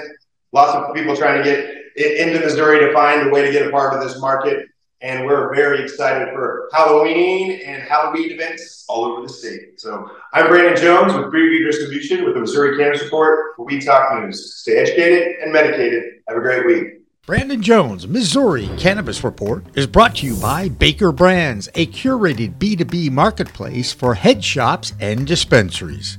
lots 0.53 0.73
of 0.73 0.93
people 0.93 1.15
trying 1.15 1.43
to 1.43 1.43
get 1.43 1.79
into 1.97 2.39
Missouri 2.39 2.79
to 2.79 2.93
find 2.93 3.27
a 3.27 3.29
way 3.31 3.41
to 3.41 3.51
get 3.51 3.67
a 3.67 3.71
part 3.71 3.93
of 3.93 4.01
this 4.01 4.21
market. 4.21 4.67
And 5.01 5.25
we're 5.25 5.55
very 5.55 5.81
excited 5.81 6.33
for 6.33 6.67
Halloween 6.73 7.61
and 7.65 7.81
Halloween 7.83 8.31
events 8.31 8.83
all 8.89 9.05
over 9.05 9.21
the 9.25 9.31
state. 9.31 9.79
So 9.79 10.11
I'm 10.33 10.47
Brandon 10.47 10.75
Jones 10.75 11.13
with 11.13 11.27
Preview 11.27 11.65
Distribution 11.65 12.25
with 12.25 12.33
the 12.33 12.41
Missouri 12.41 12.77
Cannabis 12.77 13.03
Report 13.03 13.55
for 13.55 13.65
Weed 13.65 13.79
Talk 13.79 14.19
News. 14.19 14.55
Stay 14.55 14.75
educated 14.75 15.37
and 15.41 15.53
medicated. 15.53 16.03
Have 16.27 16.37
a 16.37 16.41
great 16.41 16.65
week. 16.65 16.87
Brandon 17.25 17.61
Jones, 17.61 18.09
Missouri 18.09 18.69
Cannabis 18.77 19.23
Report, 19.23 19.63
is 19.73 19.87
brought 19.87 20.17
to 20.17 20.25
you 20.25 20.35
by 20.35 20.67
Baker 20.67 21.13
Brands, 21.13 21.69
a 21.75 21.85
curated 21.87 22.57
B2B 22.57 23.09
marketplace 23.09 23.93
for 23.93 24.15
head 24.15 24.43
shops 24.43 24.93
and 24.99 25.25
dispensaries. 25.25 26.17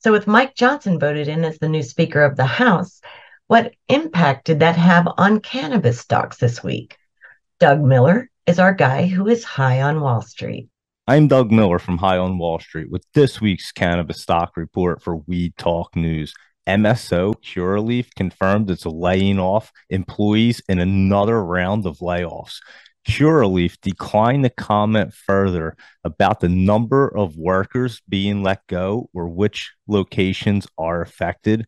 So, 0.00 0.10
with 0.10 0.26
Mike 0.26 0.54
Johnson 0.54 0.98
voted 0.98 1.28
in 1.28 1.44
as 1.44 1.58
the 1.58 1.68
new 1.68 1.82
Speaker 1.82 2.24
of 2.24 2.36
the 2.36 2.44
House, 2.44 3.00
what 3.46 3.74
impact 3.88 4.46
did 4.46 4.60
that 4.60 4.76
have 4.76 5.06
on 5.18 5.40
cannabis 5.40 6.00
stocks 6.00 6.38
this 6.38 6.62
week? 6.62 6.96
Doug 7.60 7.82
Miller 7.82 8.30
is 8.46 8.58
our 8.58 8.72
guy 8.72 9.06
who 9.06 9.28
is 9.28 9.44
high 9.44 9.82
on 9.82 10.00
Wall 10.00 10.22
Street. 10.22 10.68
I'm 11.06 11.28
Doug 11.28 11.52
Miller 11.52 11.78
from 11.78 11.98
High 11.98 12.16
on 12.16 12.38
Wall 12.38 12.58
Street 12.58 12.90
with 12.90 13.04
this 13.12 13.42
week's 13.42 13.70
cannabis 13.70 14.22
stock 14.22 14.56
report 14.56 15.02
for 15.02 15.16
Weed 15.16 15.54
Talk 15.58 15.94
News. 15.94 16.32
MSO 16.66 17.34
Curaleaf 17.42 18.14
confirmed 18.16 18.70
it's 18.70 18.86
laying 18.86 19.38
off 19.38 19.70
employees 19.90 20.62
in 20.66 20.78
another 20.78 21.44
round 21.44 21.84
of 21.84 21.98
layoffs. 21.98 22.56
Curaleaf 23.06 23.78
declined 23.82 24.44
to 24.44 24.50
comment 24.50 25.12
further 25.12 25.76
about 26.04 26.40
the 26.40 26.48
number 26.48 27.06
of 27.14 27.36
workers 27.36 28.00
being 28.08 28.42
let 28.42 28.66
go 28.66 29.10
or 29.12 29.28
which 29.28 29.74
locations 29.86 30.66
are 30.78 31.02
affected. 31.02 31.66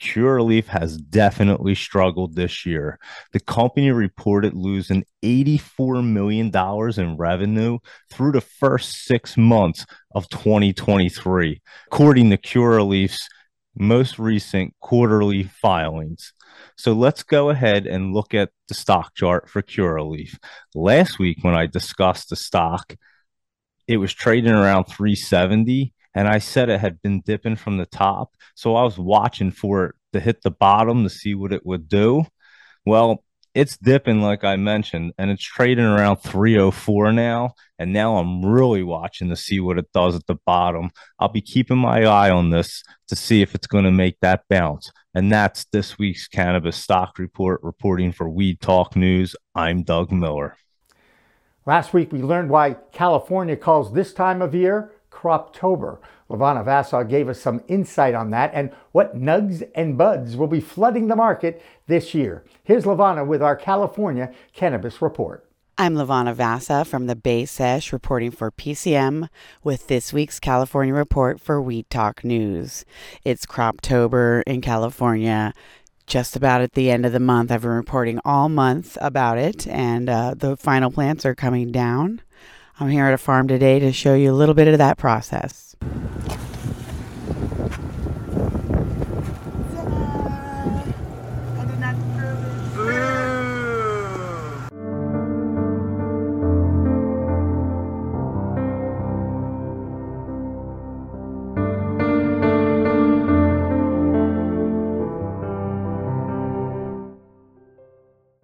Curaleaf 0.00 0.66
has 0.66 0.96
definitely 0.96 1.74
struggled 1.74 2.34
this 2.34 2.66
year. 2.66 2.98
The 3.32 3.40
company 3.40 3.90
reported 3.90 4.54
losing 4.54 5.04
$84 5.22 6.04
million 6.06 6.52
in 6.98 7.16
revenue 7.16 7.78
through 8.10 8.32
the 8.32 8.40
first 8.40 9.04
six 9.04 9.36
months 9.36 9.86
of 10.14 10.28
2023, 10.28 11.62
according 11.86 12.30
to 12.30 12.36
Curaleaf's 12.36 13.28
most 13.76 14.18
recent 14.18 14.74
quarterly 14.80 15.44
filings. 15.44 16.32
So 16.76 16.92
let's 16.92 17.22
go 17.22 17.50
ahead 17.50 17.86
and 17.86 18.12
look 18.12 18.34
at 18.34 18.50
the 18.68 18.74
stock 18.74 19.14
chart 19.14 19.48
for 19.48 19.62
Curaleaf. 19.62 20.36
Last 20.74 21.18
week, 21.18 21.38
when 21.42 21.54
I 21.54 21.66
discussed 21.66 22.30
the 22.30 22.36
stock, 22.36 22.94
it 23.86 23.96
was 23.98 24.12
trading 24.12 24.52
around 24.52 24.84
370 24.84 25.93
and 26.14 26.28
I 26.28 26.38
said 26.38 26.68
it 26.68 26.80
had 26.80 27.02
been 27.02 27.20
dipping 27.20 27.56
from 27.56 27.76
the 27.76 27.86
top. 27.86 28.34
So 28.54 28.76
I 28.76 28.82
was 28.82 28.98
watching 28.98 29.50
for 29.50 29.86
it 29.86 29.94
to 30.12 30.20
hit 30.20 30.42
the 30.42 30.50
bottom 30.50 31.02
to 31.02 31.10
see 31.10 31.34
what 31.34 31.52
it 31.52 31.66
would 31.66 31.88
do. 31.88 32.24
Well, 32.86 33.24
it's 33.54 33.76
dipping 33.76 34.20
like 34.20 34.42
I 34.42 34.56
mentioned, 34.56 35.12
and 35.16 35.30
it's 35.30 35.44
trading 35.44 35.84
around 35.84 36.16
304 36.16 37.12
now. 37.12 37.54
And 37.78 37.92
now 37.92 38.16
I'm 38.16 38.44
really 38.44 38.82
watching 38.82 39.28
to 39.28 39.36
see 39.36 39.60
what 39.60 39.78
it 39.78 39.92
does 39.92 40.16
at 40.16 40.26
the 40.26 40.38
bottom. 40.44 40.90
I'll 41.20 41.28
be 41.28 41.40
keeping 41.40 41.78
my 41.78 42.04
eye 42.04 42.30
on 42.30 42.50
this 42.50 42.82
to 43.08 43.16
see 43.16 43.42
if 43.42 43.54
it's 43.54 43.68
going 43.68 43.84
to 43.84 43.92
make 43.92 44.18
that 44.20 44.42
bounce. 44.48 44.90
And 45.14 45.30
that's 45.30 45.66
this 45.66 45.98
week's 45.98 46.26
cannabis 46.26 46.76
stock 46.76 47.18
report 47.18 47.60
reporting 47.62 48.10
for 48.10 48.28
Weed 48.28 48.60
Talk 48.60 48.96
News. 48.96 49.36
I'm 49.54 49.84
Doug 49.84 50.10
Miller. 50.10 50.56
Last 51.64 51.94
week 51.94 52.12
we 52.12 52.20
learned 52.22 52.50
why 52.50 52.76
California 52.92 53.56
calls 53.56 53.92
this 53.92 54.12
time 54.12 54.42
of 54.42 54.54
year 54.54 54.92
Croptober. 55.14 55.98
LeVanna 56.28 56.64
Vassau 56.64 57.02
gave 57.04 57.28
us 57.28 57.40
some 57.40 57.62
insight 57.68 58.14
on 58.14 58.30
that 58.30 58.50
and 58.52 58.72
what 58.92 59.16
nugs 59.16 59.62
and 59.74 59.96
buds 59.96 60.36
will 60.36 60.48
be 60.48 60.60
flooding 60.60 61.08
the 61.08 61.16
market 61.16 61.62
this 61.86 62.14
year. 62.14 62.44
Here's 62.64 62.84
LeVanna 62.84 63.26
with 63.26 63.42
our 63.42 63.56
California 63.56 64.32
Cannabis 64.52 65.00
Report. 65.00 65.48
I'm 65.76 65.94
LeVanna 65.94 66.34
Vassau 66.34 66.84
from 66.84 67.06
the 67.06 67.16
Bay 67.16 67.44
Sesh 67.44 67.92
reporting 67.92 68.30
for 68.30 68.50
PCM 68.50 69.28
with 69.64 69.88
this 69.88 70.12
week's 70.12 70.38
California 70.38 70.94
report 70.94 71.40
for 71.40 71.60
Weed 71.60 71.90
Talk 71.90 72.24
News. 72.24 72.84
It's 73.24 73.44
Croptober 73.44 74.42
in 74.46 74.60
California. 74.60 75.52
Just 76.06 76.36
about 76.36 76.60
at 76.60 76.74
the 76.74 76.90
end 76.90 77.06
of 77.06 77.12
the 77.12 77.18
month. 77.18 77.50
I've 77.50 77.62
been 77.62 77.70
reporting 77.70 78.20
all 78.24 78.48
month 78.48 78.98
about 79.00 79.38
it, 79.38 79.66
and 79.66 80.08
uh, 80.08 80.34
the 80.36 80.56
final 80.56 80.90
plants 80.90 81.24
are 81.24 81.34
coming 81.34 81.72
down. 81.72 82.20
I'm 82.80 82.88
here 82.88 83.06
at 83.06 83.14
a 83.14 83.18
farm 83.18 83.46
today 83.46 83.78
to 83.78 83.92
show 83.92 84.14
you 84.14 84.32
a 84.32 84.34
little 84.34 84.54
bit 84.54 84.66
of 84.66 84.78
that 84.78 84.98
process. 84.98 85.76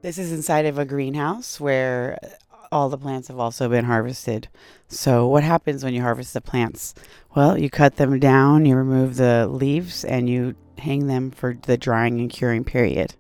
This 0.03 0.19
is 0.19 0.33
inside 0.33 0.67
of 0.67 0.79
a 0.79 0.85
greenhouse 0.85 1.61
where 1.61 2.19
all 2.73 2.89
the 2.89 2.99
plants 2.99 3.29
have 3.29 3.39
also 3.39 3.69
been 3.69 3.85
harvested. 3.85 4.49
So, 4.89 5.27
what 5.27 5.43
happens 5.43 5.83
when 5.83 5.95
you 5.95 6.03
harvest 6.03 6.35
the 6.35 6.41
plants? 6.41 6.95
Well, 7.35 7.59
you 7.59 7.71
cut 7.71 7.97
them 7.97 8.21
down, 8.21 8.65
you 8.65 8.77
remove 8.77 9.17
the 9.17 9.49
leaves, 9.49 10.05
and 10.05 10.29
you 10.29 10.55
hang 10.79 11.07
them 11.07 11.31
for 11.31 11.57
the 11.63 11.77
drying 11.77 12.21
and 12.21 12.31
curing 12.31 12.65
period. 12.65 13.15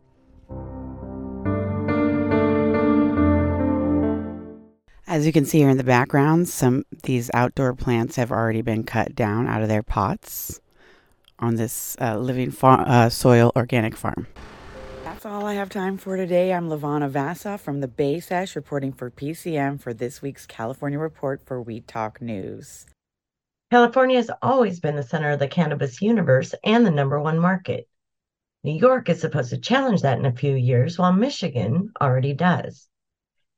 As 5.06 5.26
you 5.26 5.32
can 5.32 5.44
see 5.44 5.58
here 5.58 5.68
in 5.68 5.76
the 5.76 5.84
background, 5.84 6.48
some 6.48 6.84
these 7.02 7.30
outdoor 7.34 7.74
plants 7.74 8.14
have 8.14 8.30
already 8.30 8.62
been 8.62 8.84
cut 8.84 9.16
down 9.16 9.48
out 9.48 9.62
of 9.62 9.68
their 9.68 9.82
pots 9.82 10.60
on 11.40 11.56
this 11.56 11.96
uh, 12.00 12.16
living 12.16 12.54
uh, 12.62 13.08
soil 13.08 13.50
organic 13.56 13.96
farm. 13.96 14.28
That's 15.20 15.34
all 15.34 15.44
I 15.44 15.52
have 15.52 15.68
time 15.68 15.98
for 15.98 16.16
today. 16.16 16.50
I'm 16.50 16.70
LeVanna 16.70 17.10
Vassau 17.10 17.58
from 17.58 17.80
the 17.80 17.88
Bay 17.88 18.20
Sesh 18.20 18.56
reporting 18.56 18.90
for 18.90 19.10
PCM 19.10 19.78
for 19.78 19.92
this 19.92 20.22
week's 20.22 20.46
California 20.46 20.98
Report 20.98 21.42
for 21.44 21.60
Weed 21.60 21.86
Talk 21.86 22.22
News. 22.22 22.86
California 23.70 24.16
has 24.16 24.30
always 24.40 24.80
been 24.80 24.96
the 24.96 25.02
center 25.02 25.32
of 25.32 25.38
the 25.38 25.46
cannabis 25.46 26.00
universe 26.00 26.54
and 26.64 26.86
the 26.86 26.90
number 26.90 27.20
one 27.20 27.38
market. 27.38 27.86
New 28.64 28.72
York 28.72 29.10
is 29.10 29.20
supposed 29.20 29.50
to 29.50 29.58
challenge 29.58 30.00
that 30.00 30.18
in 30.18 30.24
a 30.24 30.32
few 30.32 30.54
years, 30.54 30.98
while 30.98 31.12
Michigan 31.12 31.92
already 32.00 32.32
does. 32.32 32.88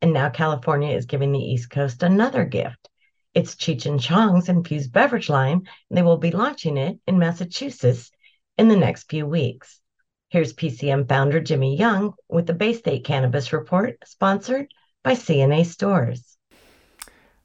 And 0.01 0.12
now 0.12 0.31
California 0.31 0.96
is 0.96 1.07
giving 1.07 1.31
the 1.31 1.38
East 1.38 1.70
Coast 1.70 2.03
another 2.03 2.44
gift. 2.44 2.88
It's 3.35 3.55
Cheech 3.55 3.87
and 3.87 4.01
Chong's 4.01 4.48
infused 4.48 4.92
beverage 4.92 5.29
line, 5.29 5.68
and 5.90 5.96
they 5.96 6.03
will 6.03 6.16
be 6.16 6.33
launching 6.33 6.77
it 6.77 6.98
in 7.07 7.20
Massachusetts 7.20 8.11
in 8.59 8.66
the 8.66 8.75
next 8.77 9.09
few 9.09 9.27
weeks. 9.27 9.81
Here's 10.33 10.55
PCM 10.55 11.11
founder 11.11 11.40
Jimmy 11.40 11.77
Young 11.77 12.14
with 12.31 12.47
the 12.47 12.55
Bay 12.55 12.73
State 12.73 13.05
Cannabis 13.05 13.53
Report, 13.53 13.99
sponsored 14.07 14.68
by 15.03 15.12
CNA 15.12 15.66
Stores. 15.66 16.38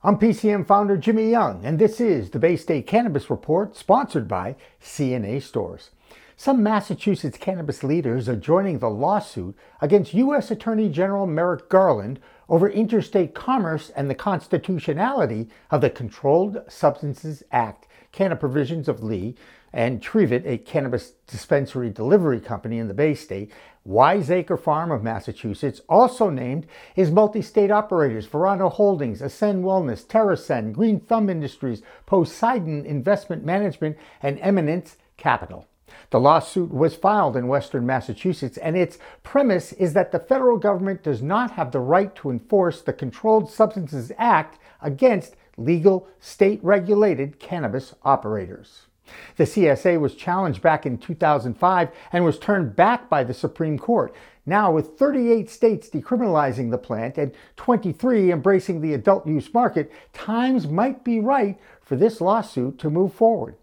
I'm 0.01 0.17
PCM 0.17 0.65
founder 0.65 0.95
Jimmy 0.95 1.29
Young, 1.29 1.65
and 1.65 1.79
this 1.79 1.99
is 1.99 2.29
the 2.29 2.39
Bay 2.39 2.55
State 2.55 2.87
Cannabis 2.87 3.29
Report, 3.29 3.75
sponsored 3.75 4.25
by 4.25 4.55
CNA 4.81 5.41
Stores. 5.41 5.89
Some 6.37 6.63
Massachusetts 6.63 7.37
cannabis 7.37 7.83
leaders 7.83 8.29
are 8.29 8.37
joining 8.37 8.79
the 8.79 8.89
lawsuit 8.89 9.57
against 9.81 10.13
U.S. 10.13 10.49
Attorney 10.49 10.87
General 10.87 11.27
Merrick 11.27 11.67
Garland 11.67 12.21
over 12.47 12.69
interstate 12.69 13.35
commerce 13.35 13.89
and 13.97 14.09
the 14.09 14.15
constitutionality 14.15 15.49
of 15.71 15.81
the 15.81 15.89
Controlled 15.89 16.61
Substances 16.69 17.43
Act, 17.51 17.89
Canna 18.13 18.37
Provisions 18.37 18.87
of 18.87 19.03
Lee, 19.03 19.35
and 19.77 20.01
Trivit, 20.01 20.43
a 20.47 20.57
cannabis 20.57 21.11
dispensary 21.27 21.91
delivery 21.91 22.39
company 22.39 22.79
in 22.79 22.87
the 22.87 22.95
Bay 22.95 23.13
State. 23.13 23.53
Wiseacre 23.85 24.57
Farm 24.57 24.89
of 24.89 25.03
Massachusetts, 25.03 25.81
also 25.87 26.31
named, 26.31 26.65
is 26.95 27.11
multi 27.11 27.43
state 27.43 27.69
operators 27.69 28.25
Verano 28.25 28.69
Holdings, 28.69 29.21
Ascend 29.21 29.63
Wellness, 29.63 30.03
TerrAscend, 30.03 30.73
Green 30.73 30.99
Thumb 30.99 31.29
Industries, 31.29 31.83
Poseidon 32.07 32.87
Investment 32.87 33.45
Management, 33.45 33.97
and 34.23 34.39
Eminence 34.39 34.97
Capital. 35.15 35.67
The 36.09 36.19
lawsuit 36.19 36.73
was 36.73 36.95
filed 36.95 37.37
in 37.37 37.47
Western 37.47 37.85
Massachusetts, 37.85 38.57
and 38.57 38.75
its 38.75 38.97
premise 39.21 39.73
is 39.73 39.93
that 39.93 40.11
the 40.11 40.19
federal 40.19 40.57
government 40.57 41.03
does 41.03 41.21
not 41.21 41.51
have 41.51 41.71
the 41.71 41.79
right 41.79 42.15
to 42.15 42.31
enforce 42.31 42.81
the 42.81 42.93
Controlled 42.93 43.51
Substances 43.51 44.11
Act 44.17 44.57
against 44.81 45.35
legal, 45.55 46.07
state 46.19 46.59
regulated 46.63 47.39
cannabis 47.39 47.93
operators. 48.03 48.86
The 49.35 49.45
CSA 49.45 49.99
was 49.99 50.15
challenged 50.15 50.61
back 50.61 50.85
in 50.85 50.97
2005 50.97 51.89
and 52.11 52.25
was 52.25 52.39
turned 52.39 52.75
back 52.75 53.09
by 53.09 53.23
the 53.23 53.33
Supreme 53.33 53.77
Court. 53.77 54.13
Now, 54.45 54.71
with 54.71 54.97
38 54.97 55.49
states 55.49 55.89
decriminalizing 55.89 56.71
the 56.71 56.77
plant 56.77 57.17
and 57.17 57.33
23 57.57 58.31
embracing 58.31 58.81
the 58.81 58.93
adult 58.93 59.27
use 59.27 59.53
market, 59.53 59.91
times 60.13 60.67
might 60.67 61.03
be 61.03 61.19
right 61.19 61.59
for 61.81 61.95
this 61.95 62.21
lawsuit 62.21 62.79
to 62.79 62.89
move 62.89 63.13
forward. 63.13 63.55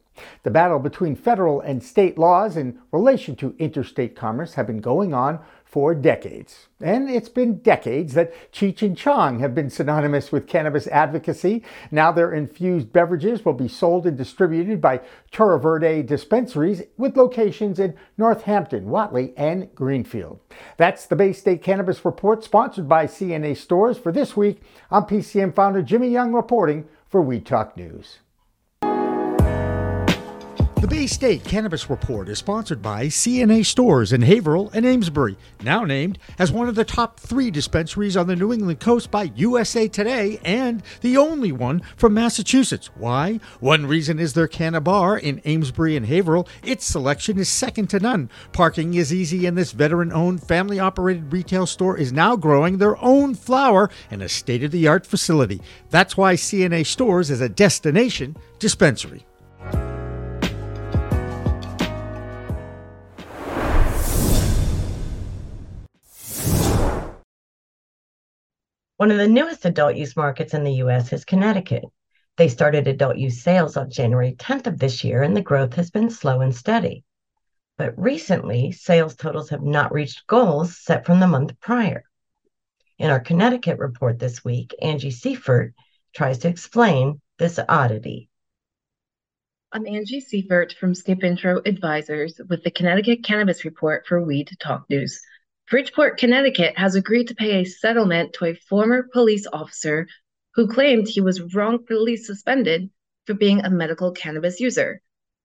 The 0.45 0.51
battle 0.51 0.79
between 0.79 1.17
federal 1.17 1.61
and 1.61 1.83
state 1.83 2.19
laws 2.19 2.57
in 2.57 2.79
relation 2.93 3.35
to 3.37 3.57
interstate 3.59 4.15
commerce 4.15 4.55
have 4.55 4.67
been 4.67 4.81
going 4.81 5.13
on 5.13 5.41
for 5.75 5.93
decades. 5.93 6.69
And 6.81 7.11
it's 7.11 7.29
been 7.29 7.59
decades 7.59 8.15
that 8.15 8.33
Cheech 8.53 8.81
and 8.83 8.97
Chong 8.97 9.41
have 9.41 9.57
been 9.57 9.69
synonymous 9.69 10.31
with 10.31 10.47
cannabis 10.47 10.87
advocacy. 10.87 11.65
Now 11.91 12.13
their 12.13 12.33
infused 12.33 12.93
beverages 12.93 13.45
will 13.45 13.55
be 13.55 13.67
sold 13.67 14.07
and 14.07 14.17
distributed 14.17 14.81
by 14.81 15.01
Terra 15.33 15.59
Verde 15.59 16.05
dispensaries 16.05 16.85
with 16.97 17.17
locations 17.17 17.81
in 17.81 17.97
Northampton, 18.17 18.89
Whately, 18.89 19.35
and 19.37 19.75
Greenfield. 19.75 20.39
That's 20.77 21.07
the 21.07 21.17
Bay 21.17 21.33
State 21.33 21.61
Cannabis 21.61 22.05
Report 22.05 22.45
sponsored 22.45 22.89
by 22.89 23.09
CNA 23.09 23.57
Stores. 23.57 23.99
For 23.99 24.13
this 24.13 24.37
week, 24.37 24.63
I'm 24.93 25.03
PCM 25.03 25.57
founder 25.57 25.83
Jimmy 25.83 26.09
Young 26.09 26.33
reporting 26.33 26.87
for 27.09 27.21
Weed 27.21 27.45
Talk 27.45 27.77
News. 27.77 28.19
The 30.85 30.89
Bay 30.97 31.07
State 31.07 31.45
Cannabis 31.45 31.89
Report 31.89 32.29
is 32.29 32.37
sponsored 32.37 32.83
by 32.83 33.07
CNA 33.07 33.65
Stores 33.65 34.13
in 34.13 34.21
Haverhill 34.21 34.71
and 34.75 34.85
Amesbury, 34.85 35.39
now 35.63 35.83
named 35.83 36.19
as 36.39 36.53
one 36.53 36.69
of 36.69 36.75
the 36.75 36.85
top 36.85 37.19
three 37.19 37.51
dispensaries 37.51 38.19
on 38.19 38.27
the 38.27 38.37
New 38.37 38.53
England 38.53 38.81
coast 38.81 39.11
by 39.11 39.33
USA 39.35 39.89
Today 39.89 40.39
and 40.45 40.83
the 41.01 41.17
only 41.17 41.53
one 41.53 41.81
from 41.97 42.13
Massachusetts. 42.13 42.91
Why? 42.99 43.41
One 43.61 43.87
reason 43.87 44.19
is 44.19 44.35
their 44.35 44.47
canna 44.47 44.83
bar 44.83 45.17
in 45.17 45.41
Amesbury 45.47 45.97
and 45.97 46.05
Haverhill. 46.05 46.47
Its 46.63 46.85
selection 46.85 47.39
is 47.39 47.49
second 47.49 47.89
to 47.89 47.99
none. 47.99 48.29
Parking 48.53 48.93
is 48.93 49.11
easy, 49.11 49.47
and 49.47 49.57
this 49.57 49.73
veteran 49.73 50.13
owned, 50.13 50.47
family 50.47 50.79
operated 50.81 51.33
retail 51.33 51.65
store 51.65 51.97
is 51.97 52.13
now 52.13 52.37
growing 52.37 52.77
their 52.77 53.03
own 53.03 53.35
flower 53.35 53.89
in 54.11 54.21
a 54.21 54.29
state 54.29 54.63
of 54.63 54.71
the 54.71 54.87
art 54.87 55.07
facility. 55.07 55.63
That's 55.89 56.19
why 56.19 56.35
CNA 56.35 56.85
Stores 56.85 57.31
is 57.31 57.41
a 57.41 57.49
destination 57.49 58.37
dispensary. 58.59 59.25
One 68.97 69.11
of 69.11 69.19
the 69.19 69.27
newest 69.27 69.65
adult 69.65 69.97
use 69.97 70.17
markets 70.17 70.55
in 70.55 70.63
the 70.63 70.75
US 70.75 71.13
is 71.13 71.25
Connecticut. 71.25 71.83
They 72.37 72.49
started 72.49 72.87
adult 72.87 73.17
use 73.17 73.43
sales 73.43 73.77
on 73.77 73.91
January 73.91 74.37
10th 74.39 74.69
of 74.69 74.79
this 74.79 75.03
year, 75.03 75.25
and 75.25 75.37
the 75.37 75.43
growth 75.43 75.75
has 75.75 75.91
been 75.91 76.11
slow 76.11 76.41
and 76.41 76.55
steady. 76.55 77.03
But 77.77 77.99
recently, 77.99 78.71
sales 78.71 79.17
totals 79.17 79.51
have 79.51 79.63
not 79.63 79.93
reached 79.93 80.29
goals 80.29 80.79
set 80.79 81.05
from 81.05 81.19
the 81.19 81.27
month 81.27 81.59
prior. 81.59 82.05
In 82.97 83.11
our 83.11 83.19
Connecticut 83.19 83.81
report 83.81 84.21
this 84.21 84.45
week, 84.45 84.73
Angie 84.81 85.11
Seifert 85.11 85.75
tries 86.15 86.39
to 86.39 86.49
explain 86.49 87.21
this 87.37 87.59
oddity. 87.69 88.29
I'm 89.73 89.89
Angie 89.89 90.21
Seifert 90.21 90.77
from 90.79 90.95
Skip 90.95 91.25
Intro 91.25 91.61
Advisors 91.67 92.41
with 92.49 92.63
the 92.63 92.71
Connecticut 92.71 93.25
Cannabis 93.25 93.65
Report 93.65 94.07
for 94.07 94.23
Weed 94.23 94.51
Talk 94.61 94.89
News. 94.89 95.21
Bridgeport, 95.71 96.19
Connecticut 96.19 96.77
has 96.77 96.95
agreed 96.95 97.29
to 97.29 97.35
pay 97.35 97.61
a 97.61 97.65
settlement 97.65 98.35
to 98.35 98.45
a 98.45 98.55
former 98.55 99.09
police 99.13 99.47
officer 99.53 100.07
who 100.55 100.69
claimed 100.69 101.09
he 101.09 101.21
was 101.21 101.55
wrongfully 101.55 102.17
suspended 102.17 102.91
for 103.27 103.35
being 103.35 103.65
a 103.65 103.71
medical 103.71 104.13
cannabis 104.13 104.61
user. 104.61 105.01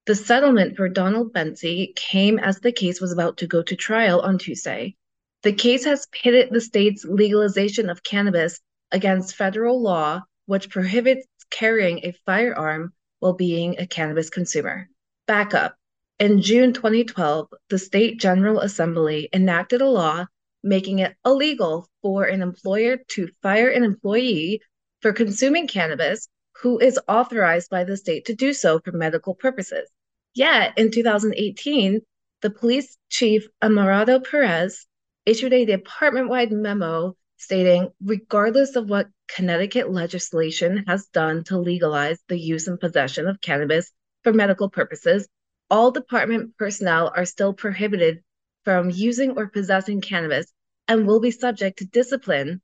The 0.06 0.16
settlement 0.16 0.76
for 0.76 0.90
Donald 0.90 1.34
Bency 1.34 1.96
came 1.96 2.38
as 2.38 2.60
the 2.60 2.72
case 2.72 3.00
was 3.00 3.14
about 3.14 3.38
to 3.38 3.48
go 3.48 3.64
to 3.64 3.76
trial 3.76 4.20
on 4.20 4.38
Tuesday. 4.38 4.96
The 5.44 5.54
case 5.54 5.86
has 5.86 6.08
pitted 6.12 6.50
the 6.52 6.60
state's 6.60 7.06
legalization 7.06 7.90
of 7.90 8.04
cannabis 8.04 8.60
against 8.92 9.36
federal 9.36 9.82
law, 9.82 10.22
which 10.48 10.70
prohibits 10.70 11.28
carrying 11.50 12.00
a 12.00 12.12
firearm 12.26 12.94
while 13.20 13.34
being 13.34 13.80
a 13.80 13.88
cannabis 13.88 14.30
consumer. 14.30 14.90
Backup 15.28 15.76
in 16.20 16.42
June 16.42 16.74
2012, 16.74 17.48
the 17.70 17.78
State 17.80 18.20
General 18.20 18.60
Assembly 18.60 19.30
enacted 19.34 19.82
a 19.82 19.90
law 19.90 20.26
making 20.62 21.00
it 21.00 21.16
illegal 21.26 21.88
for 22.02 22.26
an 22.26 22.42
employer 22.42 22.98
to 23.08 23.30
fire 23.42 23.70
an 23.70 23.84
employee 23.84 24.62
for 25.02 25.14
consuming 25.14 25.68
cannabis 25.68 26.28
who 26.62 26.78
is 26.80 27.00
authorized 27.08 27.70
by 27.70 27.86
the 27.86 27.96
state 27.96 28.26
to 28.26 28.36
do 28.36 28.52
so 28.52 28.80
for 28.80 28.92
medical 28.92 29.34
purposes. 29.34 29.90
Yet 30.34 30.78
in 30.78 30.92
2018, 30.92 32.02
the 32.42 32.50
police 32.50 32.98
chief 33.10 33.48
Armando 33.64 34.20
Perez 34.20 34.86
issued 35.26 35.54
a 35.54 35.66
department 35.66 36.30
wide 36.30 36.52
memo 36.52 37.16
stating 37.38 37.90
regardless 38.04 38.76
of 38.76 38.90
what 38.90 39.08
Connecticut 39.34 39.90
legislation 39.90 40.84
has 40.88 41.08
done 41.08 41.46
to 41.46 41.58
legalize 41.58 42.20
the 42.28 42.38
use 42.38 42.68
and 42.68 42.80
possession 42.80 43.28
of 43.28 43.40
cannabis 43.40 43.94
for 44.24 44.34
medical 44.34 44.70
purposes, 44.70 45.28
all 45.70 45.92
department 45.92 46.58
personnel 46.58 47.12
are 47.16 47.26
still 47.26 47.54
prohibited 47.54 48.24
from 48.66 48.90
using 48.90 49.32
or 49.38 49.48
possessing 49.48 50.02
cannabis 50.02 50.52
and 50.88 51.06
will 51.06 51.20
be 51.20 51.32
subject 51.32 51.80
to 51.80 51.86
discipline 51.86 52.62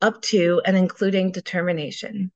up 0.00 0.20
to 0.22 0.60
and 0.64 0.76
including 0.76 1.32
determination. 1.32 2.30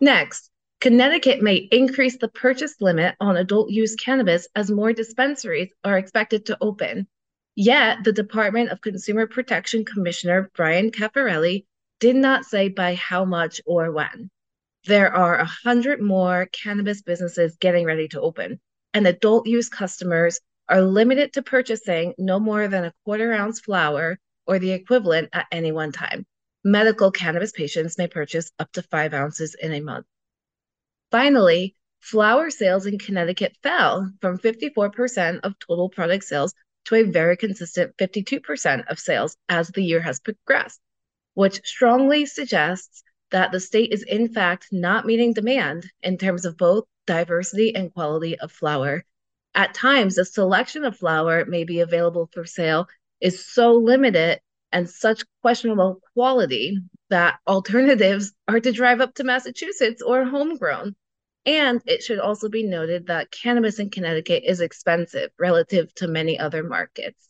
Next, 0.00 0.50
Connecticut 0.80 1.42
may 1.42 1.56
increase 1.56 2.18
the 2.18 2.28
purchase 2.28 2.80
limit 2.80 3.16
on 3.18 3.36
adult 3.36 3.70
use 3.70 3.94
cannabis 3.96 4.46
as 4.54 4.70
more 4.70 4.92
dispensaries 4.92 5.70
are 5.84 5.96
expected 5.96 6.46
to 6.46 6.58
open. 6.60 7.08
Yet, 7.54 8.04
the 8.04 8.12
Department 8.12 8.70
of 8.70 8.82
Consumer 8.82 9.26
Protection 9.26 9.84
Commissioner 9.86 10.50
Bryan 10.54 10.90
Cafferelli 10.90 11.64
did 11.98 12.14
not 12.14 12.44
say 12.44 12.68
by 12.68 12.94
how 12.94 13.24
much 13.24 13.62
or 13.64 13.90
when. 13.90 14.30
There 14.84 15.12
are 15.12 15.38
a 15.38 15.46
hundred 15.46 16.02
more 16.02 16.46
cannabis 16.52 17.00
businesses 17.00 17.56
getting 17.56 17.86
ready 17.86 18.08
to 18.08 18.20
open, 18.20 18.60
and 18.96 19.06
adult 19.06 19.46
use 19.46 19.68
customers 19.68 20.40
are 20.70 20.80
limited 20.80 21.30
to 21.30 21.42
purchasing 21.42 22.14
no 22.16 22.40
more 22.40 22.66
than 22.66 22.86
a 22.86 22.94
quarter 23.04 23.30
ounce 23.30 23.60
flower 23.60 24.18
or 24.46 24.58
the 24.58 24.72
equivalent 24.72 25.28
at 25.34 25.44
any 25.52 25.70
one 25.70 25.92
time. 25.92 26.24
Medical 26.64 27.10
cannabis 27.10 27.52
patients 27.52 27.98
may 27.98 28.08
purchase 28.08 28.50
up 28.58 28.72
to 28.72 28.80
five 28.80 29.12
ounces 29.12 29.54
in 29.54 29.74
a 29.74 29.82
month. 29.82 30.06
Finally, 31.10 31.76
flower 32.00 32.48
sales 32.48 32.86
in 32.86 32.98
Connecticut 32.98 33.54
fell 33.62 34.10
from 34.22 34.38
54% 34.38 35.40
of 35.42 35.58
total 35.58 35.90
product 35.90 36.24
sales 36.24 36.54
to 36.86 36.94
a 36.94 37.02
very 37.02 37.36
consistent 37.36 37.94
52% 37.98 38.90
of 38.90 38.98
sales 38.98 39.36
as 39.50 39.68
the 39.68 39.82
year 39.82 40.00
has 40.00 40.20
progressed, 40.20 40.80
which 41.34 41.60
strongly 41.66 42.24
suggests 42.24 43.02
that 43.30 43.52
the 43.52 43.60
state 43.60 43.92
is 43.92 44.02
in 44.04 44.32
fact 44.32 44.68
not 44.72 45.04
meeting 45.04 45.34
demand 45.34 45.86
in 46.02 46.16
terms 46.16 46.46
of 46.46 46.56
both 46.56 46.84
diversity 47.06 47.74
and 47.74 47.92
quality 47.92 48.38
of 48.38 48.52
flower. 48.52 49.04
At 49.54 49.74
times, 49.74 50.16
the 50.16 50.24
selection 50.24 50.84
of 50.84 50.98
flower 50.98 51.44
may 51.46 51.64
be 51.64 51.80
available 51.80 52.28
for 52.32 52.44
sale 52.44 52.88
is 53.20 53.46
so 53.46 53.74
limited 53.74 54.40
and 54.72 54.88
such 54.88 55.24
questionable 55.40 56.00
quality 56.12 56.78
that 57.08 57.38
alternatives 57.46 58.32
are 58.48 58.60
to 58.60 58.72
drive 58.72 59.00
up 59.00 59.14
to 59.14 59.24
Massachusetts 59.24 60.02
or 60.02 60.24
homegrown. 60.24 60.94
And 61.46 61.80
it 61.86 62.02
should 62.02 62.18
also 62.18 62.48
be 62.48 62.64
noted 62.64 63.06
that 63.06 63.30
cannabis 63.30 63.78
in 63.78 63.90
Connecticut 63.90 64.42
is 64.44 64.60
expensive 64.60 65.30
relative 65.38 65.94
to 65.94 66.08
many 66.08 66.38
other 66.38 66.64
markets. 66.64 67.28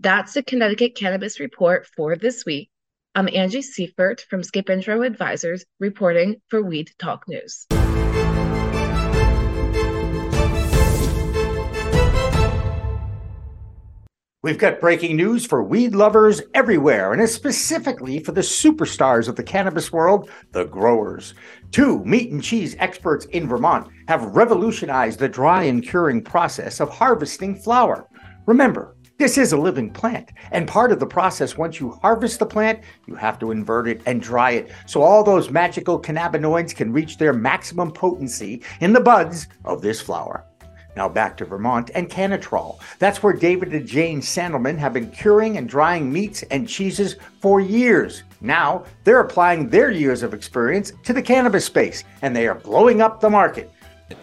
That's 0.00 0.32
the 0.32 0.42
Connecticut 0.42 0.96
Cannabis 0.96 1.38
Report 1.38 1.86
for 1.94 2.16
this 2.16 2.44
week. 2.44 2.70
I'm 3.14 3.28
Angie 3.32 3.62
Seifert 3.62 4.22
from 4.30 4.42
Skip 4.42 4.70
Intro 4.70 5.02
Advisors 5.02 5.64
reporting 5.78 6.40
for 6.48 6.62
Weed 6.62 6.90
Talk 6.98 7.28
News. 7.28 7.66
We've 14.40 14.56
got 14.56 14.80
breaking 14.80 15.16
news 15.16 15.44
for 15.44 15.64
weed 15.64 15.96
lovers 15.96 16.40
everywhere, 16.54 17.12
and 17.12 17.20
it's 17.20 17.34
specifically 17.34 18.20
for 18.20 18.30
the 18.30 18.40
superstars 18.40 19.26
of 19.26 19.34
the 19.34 19.42
cannabis 19.42 19.90
world, 19.90 20.30
the 20.52 20.64
growers. 20.64 21.34
Two 21.72 22.04
meat 22.04 22.30
and 22.30 22.40
cheese 22.40 22.76
experts 22.78 23.24
in 23.24 23.48
Vermont 23.48 23.88
have 24.06 24.36
revolutionized 24.36 25.18
the 25.18 25.28
dry 25.28 25.64
and 25.64 25.82
curing 25.82 26.22
process 26.22 26.78
of 26.78 26.88
harvesting 26.88 27.56
flower. 27.56 28.08
Remember, 28.46 28.94
this 29.18 29.38
is 29.38 29.52
a 29.52 29.56
living 29.56 29.90
plant, 29.90 30.30
and 30.52 30.68
part 30.68 30.92
of 30.92 31.00
the 31.00 31.06
process 31.06 31.58
once 31.58 31.80
you 31.80 31.98
harvest 32.00 32.38
the 32.38 32.46
plant, 32.46 32.84
you 33.08 33.16
have 33.16 33.40
to 33.40 33.50
invert 33.50 33.88
it 33.88 34.02
and 34.06 34.22
dry 34.22 34.52
it 34.52 34.70
so 34.86 35.02
all 35.02 35.24
those 35.24 35.50
magical 35.50 36.00
cannabinoids 36.00 36.76
can 36.76 36.92
reach 36.92 37.18
their 37.18 37.32
maximum 37.32 37.90
potency 37.90 38.62
in 38.80 38.92
the 38.92 39.00
buds 39.00 39.48
of 39.64 39.82
this 39.82 40.00
flower. 40.00 40.47
Now 40.98 41.08
back 41.08 41.36
to 41.36 41.44
Vermont 41.44 41.92
and 41.94 42.10
Cannatrol. 42.10 42.80
That's 42.98 43.22
where 43.22 43.32
David 43.32 43.72
and 43.72 43.86
Jane 43.86 44.20
Sandelman 44.20 44.76
have 44.78 44.92
been 44.92 45.12
curing 45.12 45.56
and 45.56 45.68
drying 45.68 46.12
meats 46.12 46.42
and 46.50 46.68
cheeses 46.68 47.14
for 47.40 47.60
years. 47.60 48.24
Now 48.40 48.84
they're 49.04 49.20
applying 49.20 49.68
their 49.68 49.92
years 49.92 50.24
of 50.24 50.34
experience 50.34 50.92
to 51.04 51.12
the 51.12 51.22
cannabis 51.22 51.64
space, 51.64 52.02
and 52.22 52.34
they 52.34 52.48
are 52.48 52.56
blowing 52.56 53.00
up 53.00 53.20
the 53.20 53.30
market. 53.30 53.70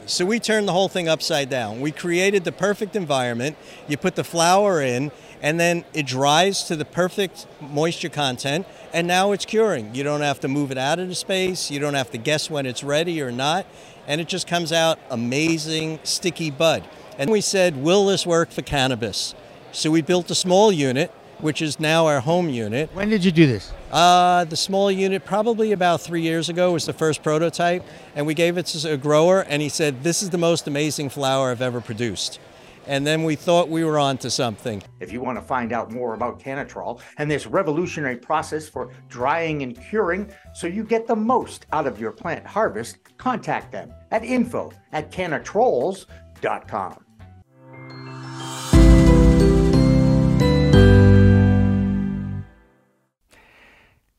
So 0.05 0.25
we 0.25 0.37
turned 0.37 0.67
the 0.67 0.73
whole 0.73 0.89
thing 0.89 1.07
upside 1.07 1.49
down. 1.49 1.79
We 1.79 1.93
created 1.93 2.43
the 2.43 2.51
perfect 2.51 2.97
environment. 2.97 3.55
You 3.87 3.95
put 3.95 4.15
the 4.15 4.25
flower 4.25 4.81
in, 4.81 5.13
and 5.41 5.59
then 5.59 5.85
it 5.93 6.05
dries 6.05 6.63
to 6.63 6.75
the 6.75 6.85
perfect 6.85 7.47
moisture 7.61 8.09
content, 8.09 8.65
and 8.93 9.07
now 9.07 9.31
it's 9.31 9.45
curing. 9.45 9.93
You 9.93 10.03
don't 10.03 10.21
have 10.21 10.39
to 10.41 10.47
move 10.47 10.71
it 10.71 10.77
out 10.77 10.99
of 10.99 11.07
the 11.07 11.15
space. 11.15 11.69
You 11.69 11.79
don't 11.79 11.93
have 11.93 12.11
to 12.11 12.17
guess 12.17 12.49
when 12.49 12.65
it's 12.65 12.83
ready 12.83 13.21
or 13.21 13.31
not 13.31 13.65
and 14.07 14.21
it 14.21 14.27
just 14.27 14.47
comes 14.47 14.71
out 14.71 14.99
amazing 15.09 15.99
sticky 16.03 16.51
bud. 16.51 16.83
And 17.17 17.31
we 17.31 17.41
said, 17.41 17.77
will 17.77 18.05
this 18.05 18.25
work 18.25 18.51
for 18.51 18.61
cannabis? 18.61 19.35
So 19.71 19.91
we 19.91 20.01
built 20.01 20.29
a 20.31 20.35
small 20.35 20.71
unit, 20.71 21.11
which 21.39 21.61
is 21.61 21.79
now 21.79 22.07
our 22.07 22.19
home 22.19 22.49
unit. 22.49 22.89
When 22.93 23.09
did 23.09 23.23
you 23.23 23.31
do 23.31 23.47
this? 23.47 23.71
Uh, 23.91 24.45
the 24.45 24.55
small 24.55 24.91
unit, 24.91 25.25
probably 25.25 25.71
about 25.71 26.01
three 26.01 26.21
years 26.21 26.49
ago, 26.49 26.73
was 26.73 26.85
the 26.85 26.93
first 26.93 27.23
prototype, 27.23 27.83
and 28.15 28.25
we 28.25 28.33
gave 28.33 28.57
it 28.57 28.65
to 28.67 28.91
a 28.91 28.97
grower, 28.97 29.41
and 29.41 29.61
he 29.61 29.69
said, 29.69 30.03
"This 30.03 30.21
is 30.23 30.29
the 30.29 30.37
most 30.37 30.67
amazing 30.67 31.09
flower 31.09 31.51
I've 31.51 31.61
ever 31.61 31.81
produced." 31.81 32.39
And 32.87 33.05
then 33.05 33.23
we 33.23 33.35
thought 33.35 33.69
we 33.69 33.83
were 33.83 33.99
on 33.99 34.17
to 34.19 34.29
something. 34.29 34.81
If 34.99 35.11
you 35.11 35.21
want 35.21 35.37
to 35.37 35.41
find 35.41 35.71
out 35.73 35.91
more 35.91 36.13
about 36.13 36.39
Cannatrol 36.39 37.01
and 37.17 37.29
this 37.29 37.47
revolutionary 37.47 38.17
process 38.17 38.67
for 38.67 38.91
drying 39.09 39.63
and 39.63 39.79
curing 39.89 40.31
so 40.53 40.67
you 40.67 40.83
get 40.83 41.07
the 41.07 41.15
most 41.15 41.65
out 41.71 41.87
of 41.87 41.99
your 41.99 42.11
plant 42.11 42.45
harvest, 42.45 42.97
contact 43.17 43.71
them 43.71 43.93
at 44.11 44.23
info 44.23 44.71
at 44.91 45.11
cannatrols.com. 45.11 47.05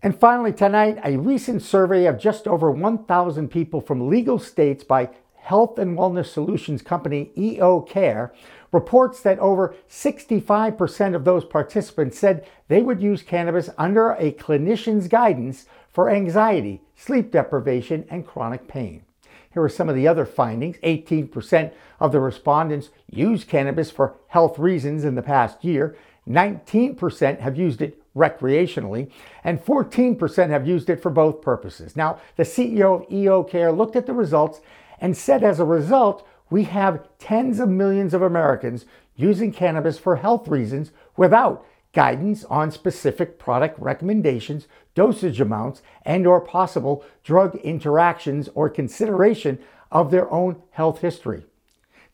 And 0.03 0.17
finally, 0.17 0.53
tonight, 0.53 1.01
a 1.03 1.17
recent 1.17 1.63
survey 1.63 2.07
of 2.07 2.17
just 2.17 2.47
over 2.47 2.71
1,000 2.71 3.49
people 3.49 3.81
from 3.81 4.09
legal 4.09 4.39
states 4.39 4.85
by 4.85 5.11
health 5.47 5.79
and 5.79 5.97
wellness 5.97 6.27
solutions 6.27 6.83
company 6.83 7.31
EO 7.39 7.81
Care 7.81 8.35
reports 8.73 9.23
that 9.23 9.39
over 9.39 9.77
65% 9.89 11.15
of 11.15 11.25
those 11.25 11.45
participants 11.45 12.19
said 12.19 12.45
they 12.67 12.83
would 12.83 13.01
use 13.01 13.23
cannabis 13.23 13.71
under 13.79 14.11
a 14.11 14.33
clinician's 14.33 15.07
guidance 15.07 15.67
for 15.89 16.11
anxiety, 16.11 16.83
sleep 16.97 17.31
deprivation, 17.31 18.05
and 18.11 18.27
chronic 18.27 18.67
pain. 18.67 19.05
Here 19.53 19.63
are 19.63 19.69
some 19.69 19.89
of 19.89 19.95
the 19.95 20.09
other 20.09 20.27
findings 20.27 20.79
18% 20.79 21.73
of 22.01 22.11
the 22.11 22.19
respondents 22.19 22.91
used 23.09 23.49
cannabis 23.49 23.93
for 23.93 24.17
health 24.27 24.59
reasons 24.59 25.05
in 25.05 25.15
the 25.15 25.23
past 25.23 25.65
year, 25.65 25.97
19% 26.29 27.39
have 27.39 27.57
used 27.57 27.81
it 27.81 28.03
recreationally, 28.17 29.13
and 29.45 29.65
14% 29.65 30.49
have 30.51 30.67
used 30.67 30.91
it 30.91 31.01
for 31.01 31.11
both 31.11 31.41
purposes. 31.41 31.95
Now, 31.95 32.19
the 32.35 32.43
CEO 32.43 33.05
of 33.05 33.13
EO 33.13 33.45
Care 33.45 33.71
looked 33.71 33.95
at 33.95 34.07
the 34.07 34.13
results 34.13 34.61
and 35.01 35.17
said 35.17 35.43
as 35.43 35.61
a 35.61 35.65
result, 35.65 36.27
we 36.51 36.65
have 36.65 37.07
tens 37.19 37.59
of 37.59 37.69
millions 37.69 38.15
of 38.15 38.23
Americans 38.23 38.87
using 39.15 39.53
cannabis 39.53 39.99
for 39.99 40.17
health 40.17 40.49
reasons 40.49 40.93
without 41.17 41.65
guidance 41.93 42.45
on 42.45 42.71
specific 42.71 43.39
product 43.39 43.79
recommendations, 43.81 44.69
dosage 44.95 45.41
amounts, 45.41 45.83
and 46.03 46.27
or 46.27 46.41
possible 46.41 47.05
drug 47.25 47.57
interactions 47.57 48.49
or 48.55 48.69
consideration 48.69 49.59
of 49.91 50.11
their 50.11 50.31
own 50.31 50.63
health 50.73 51.01
history. 51.01 51.45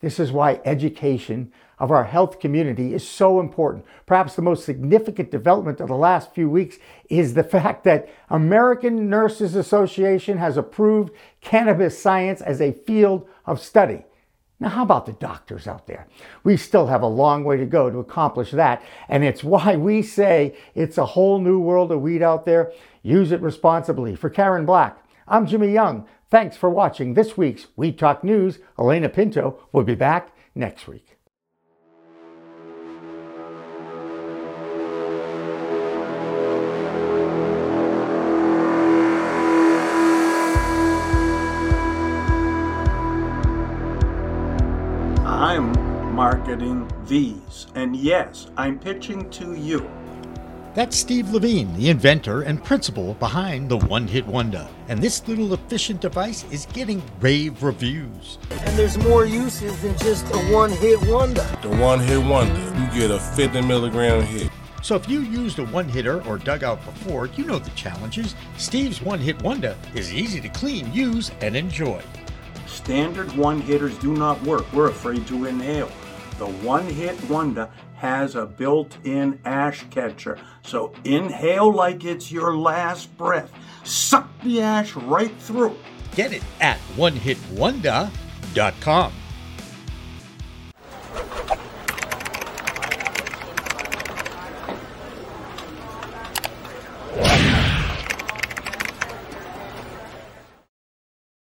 This 0.03 0.19
is 0.19 0.33
why 0.33 0.59
education 0.65 1.53
of 1.79 1.89
our 1.89 2.03
health 2.03 2.41
community 2.41 2.93
is 2.93 3.07
so 3.07 3.39
important. 3.39 3.85
Perhaps 4.05 4.35
the 4.35 4.41
most 4.41 4.65
significant 4.65 5.31
development 5.31 5.79
of 5.79 5.87
the 5.87 5.95
last 5.95 6.35
few 6.35 6.49
weeks 6.49 6.77
is 7.09 7.33
the 7.33 7.43
fact 7.55 7.85
that 7.85 8.09
American 8.29 9.09
Nurses 9.09 9.55
Association 9.55 10.39
has 10.39 10.57
approved 10.57 11.13
cannabis 11.39 11.97
science 11.97 12.41
as 12.41 12.59
a 12.59 12.73
field 12.73 13.29
of 13.45 13.61
study. 13.61 14.03
Now, 14.59 14.69
how 14.69 14.83
about 14.83 15.05
the 15.05 15.13
doctors 15.13 15.67
out 15.67 15.87
there? 15.87 16.05
We 16.43 16.57
still 16.57 16.87
have 16.87 17.01
a 17.01 17.07
long 17.07 17.45
way 17.45 17.55
to 17.55 17.65
go 17.65 17.89
to 17.89 17.99
accomplish 17.99 18.51
that, 18.51 18.83
and 19.07 19.23
it's 19.23 19.41
why 19.55 19.77
we 19.77 20.01
say 20.01 20.53
it's 20.75 20.97
a 20.97 21.05
whole 21.05 21.39
new 21.39 21.59
world 21.59 21.93
of 21.93 22.01
weed 22.01 22.21
out 22.21 22.43
there. 22.43 22.73
Use 23.03 23.31
it 23.31 23.39
responsibly. 23.39 24.17
For 24.17 24.29
Karen 24.29 24.65
Black, 24.65 25.01
I'm 25.29 25.47
Jimmy 25.47 25.71
Young. 25.71 26.05
Thanks 26.33 26.57
for 26.57 26.67
watching 26.67 27.13
this 27.13 27.37
week's 27.37 27.67
Weed 27.75 27.99
Talk 27.99 28.23
News. 28.23 28.57
Elena 28.79 29.07
Pinto 29.07 29.59
will 29.71 29.83
be 29.83 29.93
back 29.93 30.35
next 30.55 30.87
week. 30.87 31.19
I'm 45.23 46.15
marketing 46.15 46.89
these. 47.05 47.67
And 47.75 47.95
yes, 47.95 48.47
I'm 48.57 48.79
pitching 48.79 49.29
to 49.29 49.53
you. 49.53 49.87
That's 50.75 50.97
Steve 50.97 51.29
Levine, 51.29 51.71
the 51.75 51.89
inventor 51.89 52.41
and 52.41 52.63
principal 52.63 53.13
behind 53.15 53.69
the 53.69 53.77
One 53.77 54.07
Hit 54.07 54.25
Wonder. 54.25 54.67
And 54.87 54.99
this 54.99 55.27
little 55.27 55.53
efficient 55.53 56.01
device 56.01 56.45
is 56.49 56.65
getting 56.73 57.03
rave 57.19 57.61
reviews. 57.61 58.39
And 58.49 58.75
there's 58.75 58.97
more 58.97 59.23
uses 59.23 59.79
than 59.83 59.95
just 59.99 60.25
a 60.33 60.37
one 60.51 60.71
hit 60.71 60.99
wonder. 61.07 61.45
The 61.61 61.69
One 61.69 61.99
Hit 61.99 62.25
Wonder, 62.25 62.59
you 62.79 63.01
get 63.01 63.11
a 63.11 63.19
50 63.19 63.61
milligram 63.61 64.23
hit. 64.23 64.49
So 64.81 64.95
if 64.95 65.07
you 65.07 65.19
used 65.19 65.59
a 65.59 65.65
one 65.65 65.87
hitter 65.87 66.23
or 66.23 66.39
dugout 66.39 66.83
before, 66.83 67.27
you 67.27 67.45
know 67.45 67.59
the 67.59 67.69
challenges. 67.71 68.33
Steve's 68.57 68.99
One 68.99 69.19
Hit 69.19 69.39
Wonder 69.43 69.77
is 69.93 70.11
easy 70.11 70.41
to 70.41 70.49
clean, 70.49 70.91
use, 70.91 71.29
and 71.41 71.55
enjoy. 71.55 72.01
Standard 72.65 73.31
one 73.37 73.61
hitters 73.61 73.95
do 73.99 74.15
not 74.15 74.41
work. 74.41 74.65
We're 74.73 74.89
afraid 74.89 75.27
to 75.27 75.45
inhale. 75.45 75.91
The 76.39 76.47
One 76.47 76.87
Hit 76.87 77.23
Wonder 77.29 77.69
has 78.03 78.35
a 78.35 78.45
built 78.45 78.97
in 79.05 79.39
ash 79.45 79.85
catcher. 79.89 80.37
So 80.61 80.91
inhale 81.05 81.73
like 81.73 82.03
it's 82.03 82.29
your 82.29 82.57
last 82.57 83.17
breath. 83.17 83.49
Suck 83.85 84.27
the 84.43 84.61
ash 84.61 84.93
right 84.97 85.33
through. 85.39 85.77
Get 86.13 86.33
it 86.33 86.43
at 86.59 86.79
onehitwonder.com. 86.97 89.13